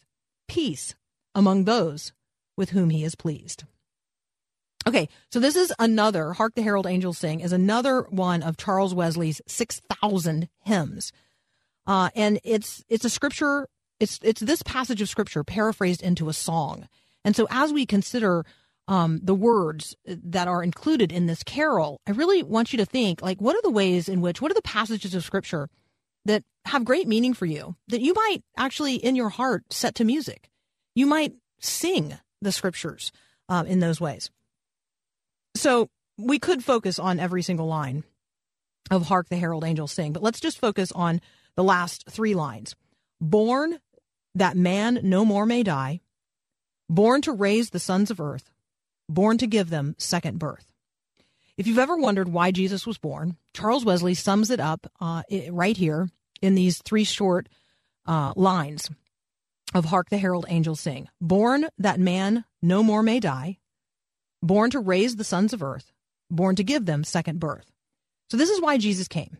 peace 0.48 0.94
among 1.34 1.64
those 1.64 2.12
with 2.56 2.70
whom 2.70 2.90
he 2.90 3.04
is 3.04 3.14
pleased. 3.14 3.64
Okay, 4.86 5.08
so 5.32 5.40
this 5.40 5.56
is 5.56 5.72
another, 5.80 6.32
Hark 6.32 6.54
the 6.54 6.62
Herald 6.62 6.86
Angels 6.86 7.18
Sing, 7.18 7.40
is 7.40 7.52
another 7.52 8.02
one 8.02 8.42
of 8.42 8.56
Charles 8.56 8.94
Wesley's 8.94 9.40
6,000 9.48 10.48
hymns. 10.60 11.12
Uh, 11.86 12.10
and 12.14 12.38
it's 12.44 12.84
it's 12.88 13.04
a 13.04 13.10
scripture, 13.10 13.68
it's 14.00 14.18
it's 14.22 14.40
this 14.40 14.62
passage 14.62 15.00
of 15.00 15.08
scripture 15.08 15.44
paraphrased 15.44 16.02
into 16.02 16.28
a 16.28 16.32
song. 16.32 16.88
And 17.24 17.34
so 17.34 17.46
as 17.50 17.72
we 17.72 17.86
consider 17.86 18.44
um, 18.88 19.20
the 19.22 19.34
words 19.34 19.96
that 20.06 20.46
are 20.46 20.62
included 20.62 21.10
in 21.10 21.26
this 21.26 21.42
carol, 21.42 22.00
I 22.06 22.12
really 22.12 22.42
want 22.42 22.72
you 22.72 22.76
to 22.78 22.86
think 22.86 23.22
like, 23.22 23.40
what 23.40 23.56
are 23.56 23.62
the 23.62 23.70
ways 23.70 24.08
in 24.08 24.20
which, 24.20 24.40
what 24.40 24.50
are 24.50 24.54
the 24.54 24.62
passages 24.62 25.14
of 25.14 25.24
scripture 25.24 25.68
that 26.24 26.44
have 26.66 26.84
great 26.84 27.08
meaning 27.08 27.34
for 27.34 27.46
you 27.46 27.76
that 27.88 28.00
you 28.00 28.12
might 28.14 28.42
actually 28.56 28.96
in 28.96 29.16
your 29.16 29.28
heart 29.28 29.64
set 29.70 29.94
to 29.96 30.04
music? 30.04 30.50
You 30.94 31.06
might 31.06 31.34
sing 31.60 32.18
the 32.42 32.52
scriptures 32.52 33.12
um, 33.48 33.66
in 33.66 33.80
those 33.80 34.00
ways. 34.00 34.30
So 35.54 35.88
we 36.18 36.38
could 36.38 36.64
focus 36.64 36.98
on 36.98 37.18
every 37.18 37.42
single 37.42 37.66
line 37.66 38.04
of 38.90 39.06
Hark 39.06 39.28
the 39.28 39.36
Herald 39.36 39.64
Angels 39.64 39.92
Sing, 39.92 40.12
but 40.12 40.22
let's 40.22 40.40
just 40.40 40.60
focus 40.60 40.92
on 40.92 41.20
the 41.56 41.64
last 41.64 42.04
three 42.08 42.34
lines. 42.34 42.74
Born 43.20 43.78
that 44.34 44.56
man 44.56 45.00
no 45.02 45.24
more 45.24 45.46
may 45.46 45.62
die, 45.62 46.00
born 46.88 47.22
to 47.22 47.32
raise 47.32 47.70
the 47.70 47.78
sons 47.78 48.10
of 48.10 48.20
earth, 48.20 48.50
born 49.08 49.38
to 49.38 49.46
give 49.46 49.70
them 49.70 49.94
second 49.98 50.38
birth. 50.38 50.72
If 51.56 51.66
you've 51.66 51.78
ever 51.78 51.96
wondered 51.96 52.28
why 52.28 52.50
Jesus 52.50 52.86
was 52.86 52.98
born, 52.98 53.36
Charles 53.54 53.84
Wesley 53.84 54.12
sums 54.12 54.50
it 54.50 54.60
up 54.60 54.92
uh, 55.00 55.22
right 55.50 55.76
here 55.76 56.10
in 56.42 56.54
these 56.54 56.78
three 56.82 57.04
short 57.04 57.48
uh, 58.06 58.32
lines 58.36 58.90
of 59.74 59.86
Hark 59.86 60.08
the 60.10 60.18
Herald 60.18 60.46
Angels 60.48 60.80
Sing. 60.80 61.08
Born 61.20 61.66
that 61.78 62.00
man 62.00 62.44
no 62.62 62.82
more 62.82 63.02
may 63.02 63.20
die, 63.20 63.58
born 64.42 64.70
to 64.70 64.80
raise 64.80 65.16
the 65.16 65.24
sons 65.24 65.52
of 65.52 65.62
earth, 65.62 65.92
born 66.30 66.56
to 66.56 66.64
give 66.64 66.86
them 66.86 67.04
second 67.04 67.40
birth. 67.40 67.70
So, 68.30 68.36
this 68.36 68.50
is 68.50 68.60
why 68.60 68.78
Jesus 68.78 69.08
came, 69.08 69.38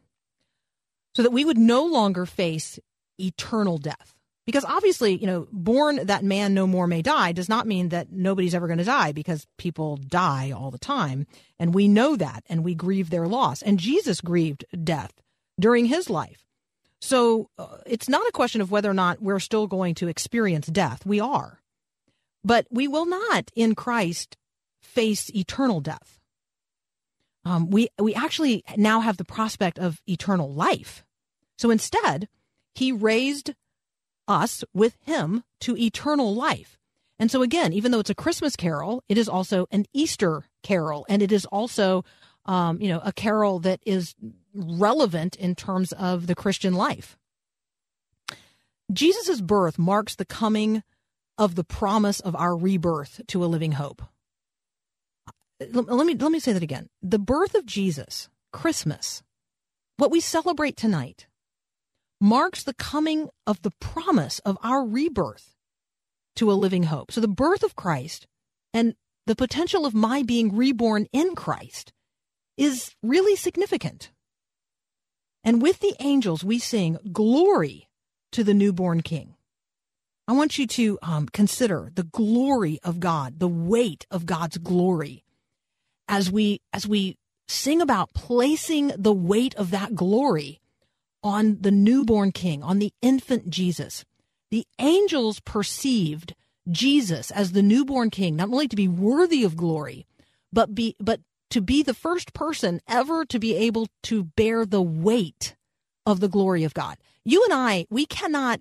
so 1.15 1.23
that 1.23 1.33
we 1.33 1.45
would 1.45 1.59
no 1.59 1.85
longer 1.85 2.27
face 2.27 2.79
eternal 3.19 3.79
death. 3.79 4.13
Because 4.47 4.65
obviously, 4.65 5.17
you 5.17 5.27
know, 5.27 5.49
born 5.51 6.07
that 6.07 6.23
man 6.23 6.55
no 6.55 6.69
more 6.69 6.87
may 6.87 7.03
die 7.03 7.33
does 7.33 7.49
not 7.49 7.67
mean 7.67 7.89
that 7.89 8.13
nobody's 8.13 8.55
ever 8.55 8.69
going 8.69 8.79
to 8.79 8.85
die 8.85 9.11
because 9.11 9.45
people 9.59 9.97
die 9.97 10.53
all 10.53 10.71
the 10.71 10.79
time. 10.79 11.27
And 11.59 11.75
we 11.75 11.89
know 11.89 12.15
that 12.15 12.45
and 12.49 12.63
we 12.63 12.77
grieve 12.77 13.11
their 13.11 13.27
loss. 13.27 13.61
And 13.61 13.81
Jesus 13.81 14.21
grieved 14.21 14.65
death 14.85 15.13
during 15.59 15.87
his 15.87 16.09
life. 16.09 16.46
So 17.07 17.51
uh, 17.57 17.79
it's 17.87 18.09
not 18.09 18.27
a 18.27 18.33
question 18.33 18.61
of 18.61 18.73
whether 18.73 18.91
or 18.91 18.95
not 18.95 19.23
we're 19.23 19.39
still 19.39 19.69
going 19.69 19.95
to 19.97 20.09
experience 20.09 20.67
death. 20.67 21.07
We 21.07 21.21
are. 21.21 21.61
But 22.43 22.67
we 22.69 22.89
will 22.89 23.07
not 23.07 23.53
in 23.55 23.77
Christ 23.77 24.37
face 24.83 25.31
eternal 25.33 25.81
death. 25.81 26.19
Um, 27.45 27.71
we, 27.71 27.91
we 28.01 28.13
actually 28.13 28.65
now 28.77 28.99
have 29.03 29.19
the 29.19 29.25
prospect 29.25 29.79
of 29.79 30.03
eternal 30.09 30.53
life. 30.53 31.05
So 31.59 31.71
instead, 31.71 32.29
he 32.75 32.91
raised 32.91 33.55
us 34.27 34.65
with 34.75 34.97
him 35.01 35.45
to 35.61 35.77
eternal 35.77 36.35
life. 36.35 36.77
And 37.21 37.31
so, 37.31 37.41
again, 37.41 37.73
even 37.73 37.93
though 37.93 38.01
it's 38.01 38.11
a 38.11 38.17
Christmas 38.17 38.57
carol, 38.57 39.05
it 39.09 39.17
is 39.17 39.29
also 39.29 39.69
an 39.71 39.87
Easter 39.93 40.49
carol, 40.65 41.07
and 41.09 41.23
it 41.23 41.31
is 41.31 41.47
also, 41.47 42.05
um, 42.47 42.81
you 42.81 42.89
know, 42.89 43.01
a 43.05 43.13
carol 43.13 43.61
that 43.61 43.79
is 43.87 44.17
relevant 44.57 45.37
in 45.37 45.55
terms 45.55 45.93
of 45.93 46.27
the 46.27 46.35
Christian 46.35 46.75
life. 46.75 47.17
Jesus' 48.93 49.41
birth 49.41 49.79
marks 49.79 50.15
the 50.15 50.25
coming 50.25 50.83
of 51.39 51.55
the 51.55 51.65
promise 51.65 52.21
of 52.21 52.35
our 52.37 52.57
rebirth 52.57 53.21
to 53.29 53.45
a 53.45 53.47
living 53.47 53.73
hope. 53.73 54.03
Let 55.61 56.07
me 56.07 56.15
let 56.15 56.33
me 56.33 56.41
say 56.41 56.53
that 56.53 56.63
again. 56.63 56.89
The 57.03 57.19
birth 57.19 57.55
of 57.55 57.65
Jesus, 57.65 58.29
Christmas, 58.53 59.23
what 59.97 60.11
we 60.11 60.21
celebrate 60.21 60.77
tonight, 60.77 61.27
marks 62.21 62.63
the 62.63 62.75
coming 62.75 63.31
of 63.47 63.63
the 63.63 63.73
promise 63.81 64.39
of 64.41 64.59
our 64.63 64.85
rebirth 64.85 65.55
to 66.37 66.51
a 66.51 66.55
living 66.55 66.85
hope. 66.85 67.11
So 67.11 67.21
the 67.21 67.29
birth 67.29 67.63
of 67.63 67.75
Christ 67.75 68.27
and 68.73 68.95
the 69.27 69.37
potential 69.37 69.87
of 69.87 69.95
my 69.95 70.23
being 70.23 70.55
reborn 70.55 71.07
in 71.13 71.35
Christ 71.35 71.93
is 72.57 72.95
really 73.03 73.37
significant. 73.37 74.11
And 75.47 75.63
with 75.63 75.79
the 75.79 75.95
angels, 76.01 76.43
we 76.43 76.59
sing 76.59 76.99
glory 77.13 77.89
to 78.33 78.43
the 78.43 78.53
newborn 78.53 79.01
king. 79.01 79.37
I 80.27 80.33
want 80.33 80.59
you 80.59 80.67
to 80.67 80.99
um, 81.03 81.29
consider 81.29 81.93
the 81.95 82.03
glory 82.03 82.81
of 82.83 82.99
God, 82.99 83.39
the 83.39 83.47
weight 83.47 84.07
of 84.11 84.27
God's 84.27 84.59
glory 84.59 85.23
as 86.09 86.33
we, 86.33 86.61
as 86.73 86.85
we 86.85 87.17
sing 87.47 87.81
about 87.81 88.13
placing 88.13 88.89
the 88.99 89.13
weight 89.13 89.55
of 89.55 89.71
that 89.71 89.95
glory 89.95 90.61
on 91.23 91.59
the 91.61 91.71
newborn 91.71 92.33
king, 92.33 92.65
on 92.65 92.81
the 92.81 92.93
infant 93.01 93.49
Jesus. 93.49 94.05
The 94.51 94.67
angels 94.81 95.39
perceived 95.39 96.35
Jesus 96.69 97.31
as 97.31 97.53
the 97.53 97.63
newborn 97.63 98.11
king, 98.11 98.35
not 98.35 98.49
only 98.49 98.67
to 98.67 98.77
be 98.77 98.89
worthy 98.89 99.45
of 99.45 99.57
glory, 99.57 100.07
but 100.53 100.75
be 100.75 100.97
but 100.99 101.21
to 101.51 101.61
be 101.61 101.83
the 101.83 101.95
first 101.95 102.33
person 102.33 102.81
ever 102.89 103.25
to 103.27 103.39
be 103.39 103.55
able 103.55 103.89
to 104.05 104.25
bear 104.25 104.67
the 104.67 104.83
weight 104.83 105.57
of 106.05 106.21
the 106.21 106.29
glory 106.29 106.65
of 106.65 106.75
God. 106.75 106.97
You 107.25 107.45
and 107.45 107.53
I, 107.53 107.87
we 107.91 108.07
cannot 108.07 108.61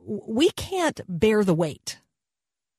we 0.00 0.50
can't 0.50 1.00
bear 1.08 1.44
the 1.44 1.54
weight 1.54 1.98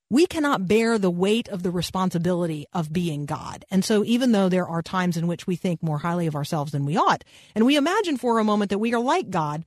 we 0.09 0.25
cannot 0.25 0.67
bear 0.67 0.97
the 0.97 1.11
weight 1.11 1.47
of 1.49 1.61
the 1.61 1.69
responsibility 1.69 2.65
of 2.73 2.91
being 2.91 3.27
God. 3.27 3.63
And 3.69 3.85
so, 3.85 4.03
even 4.03 4.31
though 4.31 4.49
there 4.49 4.67
are 4.67 4.81
times 4.81 5.17
in 5.17 5.27
which 5.27 5.45
we 5.45 5.55
think 5.55 5.83
more 5.83 5.99
highly 5.99 6.25
of 6.25 6.35
ourselves 6.35 6.71
than 6.71 6.85
we 6.85 6.97
ought, 6.97 7.23
and 7.53 7.65
we 7.65 7.75
imagine 7.77 8.17
for 8.17 8.39
a 8.39 8.43
moment 8.43 8.69
that 8.71 8.79
we 8.79 8.93
are 8.93 8.99
like 8.99 9.29
God, 9.29 9.63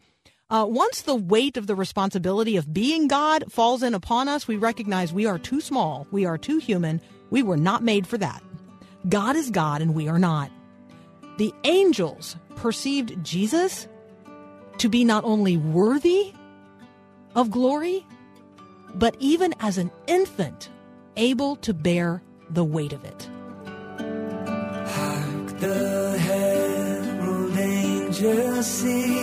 Uh, 0.51 0.67
once 0.67 1.01
the 1.01 1.15
weight 1.15 1.57
of 1.57 1.67
the 1.67 1.75
responsibility 1.75 2.59
of 2.59 2.75
being 2.75 3.09
God 3.09 3.51
falls 3.51 3.83
in 3.83 3.95
upon 3.95 4.29
us, 4.29 4.47
we 4.47 4.57
recognize 4.57 5.11
we 5.11 5.25
are 5.25 5.39
too 5.39 5.63
small, 5.63 6.07
we 6.11 6.27
are 6.27 6.37
too 6.37 6.59
human, 6.59 7.01
we 7.31 7.43
were 7.43 7.57
not 7.57 7.83
made 7.83 8.07
for 8.07 8.19
that. 8.19 8.43
God 9.09 9.37
is 9.37 9.51
God 9.51 9.83
and 9.83 9.95
we 9.95 10.09
are 10.09 10.19
not. 10.19 10.51
The 11.39 11.53
angels 11.65 12.37
perceived 12.57 13.23
Jesus 13.25 13.89
to 14.79 14.89
be 14.89 15.05
not 15.05 15.25
only 15.25 15.57
worthy 15.57 16.33
of 17.35 17.51
glory, 17.51 18.07
but 18.95 19.17
even 19.19 19.55
as 19.61 19.79
an 19.79 19.91
infant, 20.07 20.69
able 21.17 21.57
to 21.57 21.73
bear 21.75 22.23
the 22.51 22.65
weight 22.65 22.93
of 22.93 23.05
it. 23.05 23.29
Hark 24.89 25.59
the 25.59 26.19
herald 26.19 27.57
angels 27.57 28.67
sing, 28.67 29.22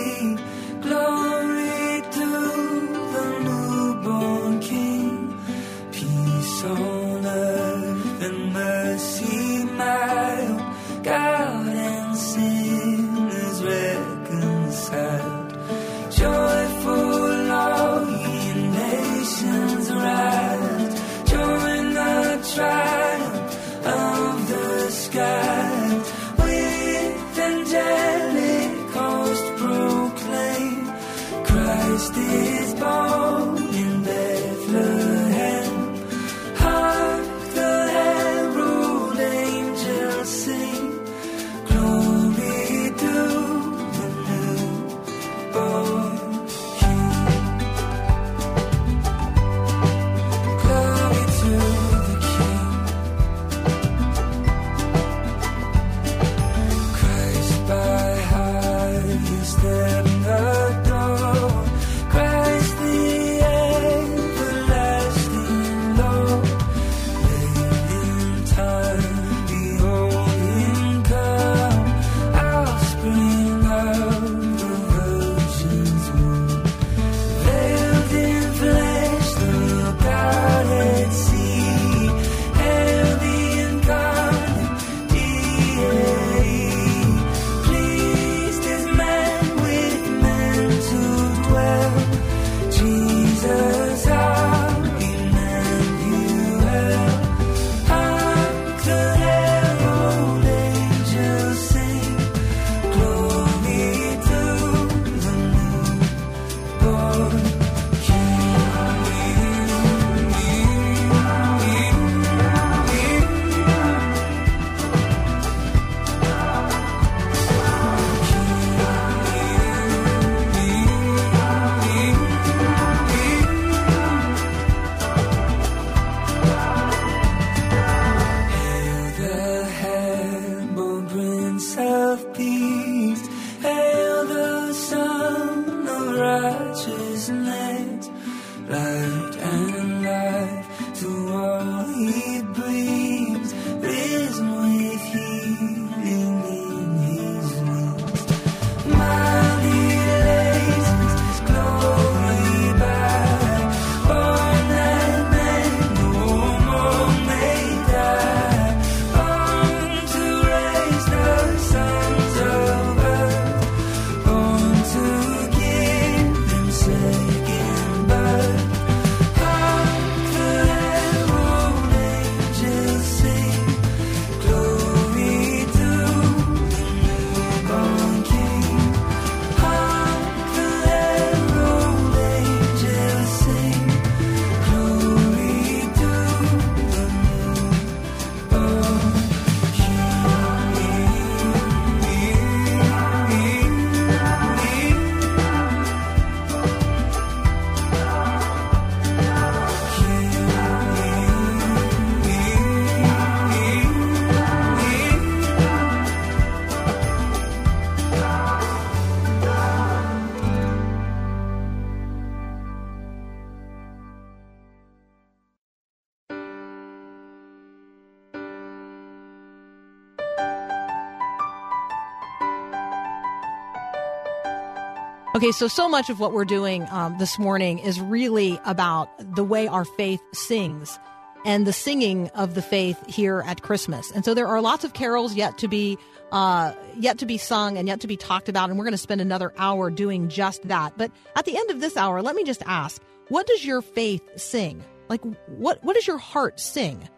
Okay, 225.40 225.52
so 225.52 225.68
so 225.68 225.88
much 225.88 226.10
of 226.10 226.20
what 226.20 226.34
we're 226.34 226.44
doing 226.44 226.86
um, 226.90 227.16
this 227.16 227.38
morning 227.38 227.78
is 227.78 227.98
really 227.98 228.60
about 228.66 229.08
the 229.18 229.42
way 229.42 229.66
our 229.66 229.86
faith 229.86 230.20
sings 230.34 230.98
and 231.46 231.66
the 231.66 231.72
singing 231.72 232.28
of 232.34 232.52
the 232.54 232.60
faith 232.60 233.02
here 233.06 233.42
at 233.46 233.62
Christmas. 233.62 234.10
And 234.10 234.22
so 234.22 234.34
there 234.34 234.46
are 234.46 234.60
lots 234.60 234.84
of 234.84 234.92
carols 234.92 235.34
yet 235.34 235.56
to 235.56 235.66
be 235.66 235.96
uh, 236.30 236.74
yet 236.94 237.16
to 237.20 237.24
be 237.24 237.38
sung 237.38 237.78
and 237.78 237.88
yet 237.88 238.00
to 238.00 238.06
be 238.06 238.18
talked 238.18 238.50
about, 238.50 238.68
and 238.68 238.78
we're 238.78 238.84
going 238.84 238.92
to 238.92 238.98
spend 238.98 239.22
another 239.22 239.54
hour 239.56 239.90
doing 239.90 240.28
just 240.28 240.68
that. 240.68 240.98
But 240.98 241.10
at 241.34 241.46
the 241.46 241.56
end 241.56 241.70
of 241.70 241.80
this 241.80 241.96
hour, 241.96 242.20
let 242.20 242.36
me 242.36 242.44
just 242.44 242.62
ask: 242.66 243.00
What 243.28 243.46
does 243.46 243.64
your 243.64 243.80
faith 243.80 244.20
sing? 244.38 244.84
Like, 245.08 245.22
what 245.46 245.82
what 245.82 245.94
does 245.94 246.06
your 246.06 246.18
heart 246.18 246.60
sing? 246.60 247.08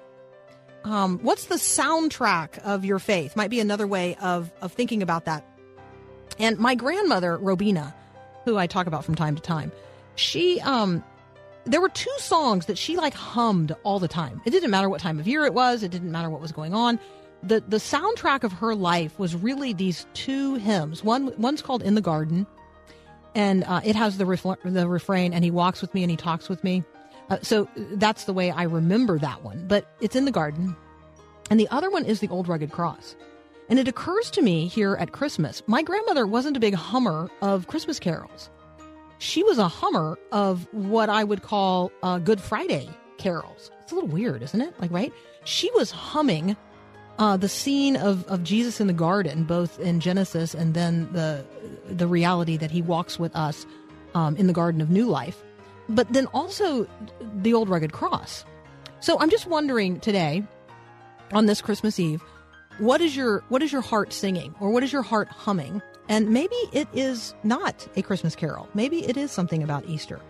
Um, 0.84 1.18
what's 1.22 1.46
the 1.46 1.56
soundtrack 1.56 2.60
of 2.60 2.84
your 2.84 3.00
faith? 3.00 3.34
Might 3.34 3.50
be 3.50 3.58
another 3.58 3.88
way 3.88 4.14
of 4.22 4.52
of 4.60 4.70
thinking 4.70 5.02
about 5.02 5.24
that. 5.24 5.44
And 6.38 6.56
my 6.58 6.76
grandmother, 6.76 7.36
Robina, 7.36 7.96
who 8.45 8.57
I 8.59 8.66
talk 8.66 8.86
about 8.86 9.05
from 9.05 9.14
time 9.14 9.34
to 9.36 9.43
time, 9.43 9.72
she 10.14 10.61
um 10.61 11.05
there 11.64 11.80
were 11.80 11.88
two 11.90 12.14
songs 12.18 12.66
that 12.66 12.76
she 12.76 12.97
like 12.97 13.14
hummed 13.14 13.74
all 13.84 14.01
the 14.01 14.09
time. 14.09 14.40
It 14.45 14.51
didn't 14.51 14.70
matter 14.70 14.88
what 14.88 15.01
time 15.01 15.20
of 15.20 15.28
year 15.28 15.45
it 15.45 15.55
was, 15.55 15.82
it 15.82 15.90
didn't 15.90 16.11
matter 16.11 16.28
what 16.28 16.40
was 16.40 16.53
going 16.53 16.74
on. 16.74 16.99
The 17.43 17.61
the 17.66 17.78
soundtrack 17.78 18.45
of 18.45 18.53
her 18.53 18.74
life 18.74 19.18
was 19.18 19.34
really 19.34 19.72
these 19.72 20.07
two 20.14 20.57
hymns. 20.57 21.03
One 21.05 21.32
one's 21.38 21.62
called 21.62 21.82
In 21.82 21.95
the 21.95 22.01
Garden 22.01 22.47
and 23.34 23.64
uh, 23.64 23.80
it 23.84 23.97
has 23.97 24.18
the 24.18 24.24
the 24.64 24.88
refrain, 24.88 25.32
"And 25.32 25.45
he 25.45 25.51
walks 25.51 25.80
with 25.80 25.93
me, 25.95 26.03
and 26.03 26.11
he 26.11 26.16
talks 26.16 26.49
with 26.49 26.62
me." 26.62 26.84
Uh, 27.30 27.38
so 27.43 27.68
that's 27.93 28.24
the 28.24 28.32
way 28.32 28.51
I 28.51 28.64
remember 28.64 29.18
that 29.18 29.43
one. 29.43 29.66
But 29.66 29.86
it's 30.01 30.16
in 30.16 30.24
the 30.24 30.30
garden, 30.30 30.76
and 31.51 31.59
the 31.59 31.68
other 31.68 31.90
one 31.90 32.05
is 32.05 32.20
the 32.20 32.28
old 32.28 32.49
rugged 32.49 32.72
cross. 32.72 33.16
And 33.72 33.78
it 33.78 33.88
occurs 33.88 34.30
to 34.32 34.42
me 34.42 34.66
here 34.66 34.96
at 34.96 35.12
Christmas, 35.12 35.62
my 35.66 35.80
grandmother 35.80 36.26
wasn't 36.26 36.58
a 36.58 36.60
big 36.60 36.74
hummer 36.74 37.30
of 37.40 37.68
Christmas 37.68 37.98
carols. 37.98 38.50
She 39.16 39.42
was 39.42 39.56
a 39.56 39.66
hummer 39.66 40.18
of 40.30 40.68
what 40.72 41.08
I 41.08 41.24
would 41.24 41.40
call 41.40 41.90
uh, 42.02 42.18
Good 42.18 42.38
Friday 42.38 42.86
carols. 43.16 43.70
It's 43.80 43.90
a 43.90 43.94
little 43.94 44.10
weird, 44.10 44.42
isn't 44.42 44.60
it? 44.60 44.78
Like, 44.78 44.90
right? 44.90 45.10
She 45.44 45.70
was 45.70 45.90
humming 45.90 46.54
uh, 47.18 47.38
the 47.38 47.48
scene 47.48 47.96
of, 47.96 48.26
of 48.26 48.42
Jesus 48.42 48.78
in 48.78 48.88
the 48.88 48.92
garden, 48.92 49.44
both 49.44 49.80
in 49.80 50.00
Genesis 50.00 50.52
and 50.52 50.74
then 50.74 51.10
the 51.14 51.42
the 51.86 52.06
reality 52.06 52.58
that 52.58 52.70
he 52.70 52.82
walks 52.82 53.18
with 53.18 53.34
us 53.34 53.64
um, 54.14 54.36
in 54.36 54.48
the 54.48 54.52
Garden 54.52 54.82
of 54.82 54.90
New 54.90 55.06
Life, 55.06 55.42
but 55.88 56.12
then 56.12 56.26
also 56.34 56.86
the 57.36 57.54
old 57.54 57.70
rugged 57.70 57.92
cross. 57.92 58.44
So 59.00 59.18
I'm 59.18 59.30
just 59.30 59.46
wondering 59.46 59.98
today, 59.98 60.44
on 61.32 61.46
this 61.46 61.62
Christmas 61.62 61.98
Eve, 61.98 62.22
what 62.78 63.00
is 63.00 63.16
your 63.16 63.44
what 63.48 63.62
is 63.62 63.72
your 63.72 63.82
heart 63.82 64.12
singing, 64.12 64.54
or 64.60 64.70
what 64.70 64.82
is 64.82 64.92
your 64.92 65.02
heart 65.02 65.28
humming? 65.28 65.82
And 66.08 66.30
maybe 66.30 66.56
it 66.72 66.88
is 66.92 67.34
not 67.44 67.86
a 67.96 68.02
Christmas 68.02 68.34
carol. 68.34 68.68
Maybe 68.74 69.06
it 69.06 69.16
is 69.16 69.30
something 69.30 69.62
about 69.62 69.86
Easter. 69.86 70.20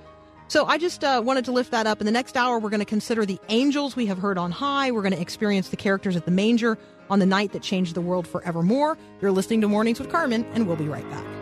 So 0.49 0.67
I 0.67 0.77
just 0.77 1.03
uh, 1.03 1.23
wanted 1.25 1.47
to 1.47 1.53
lift 1.53 1.71
that 1.71 1.87
up. 1.87 2.01
In 2.01 2.05
the 2.05 2.13
next 2.13 2.37
hour, 2.37 2.59
we're 2.59 2.69
going 2.69 2.81
to 2.81 2.87
consider 2.87 3.25
the 3.25 3.41
angels 3.49 3.97
we 3.97 4.05
have 4.07 4.19
heard 4.19 4.37
on 4.37 4.51
high. 4.51 4.91
We're 4.91 5.01
going 5.01 5.15
to 5.15 5.21
experience 5.21 5.71
the 5.71 5.77
characters 5.77 6.15
at 6.15 6.27
the 6.27 6.31
manger 6.31 6.77
on 7.09 7.21
the 7.21 7.27
night 7.27 7.53
that 7.53 7.63
changed 7.63 7.95
the 7.95 8.03
world 8.03 8.29
forevermore. 8.29 8.99
You're 9.23 9.33
listening 9.33 9.63
to 9.63 9.69
Mornings 9.69 9.99
with 9.99 10.11
Carmen, 10.11 10.45
and 10.53 10.67
we'll 10.67 10.77
be 10.77 10.89
right 10.89 11.09
back. 11.11 11.42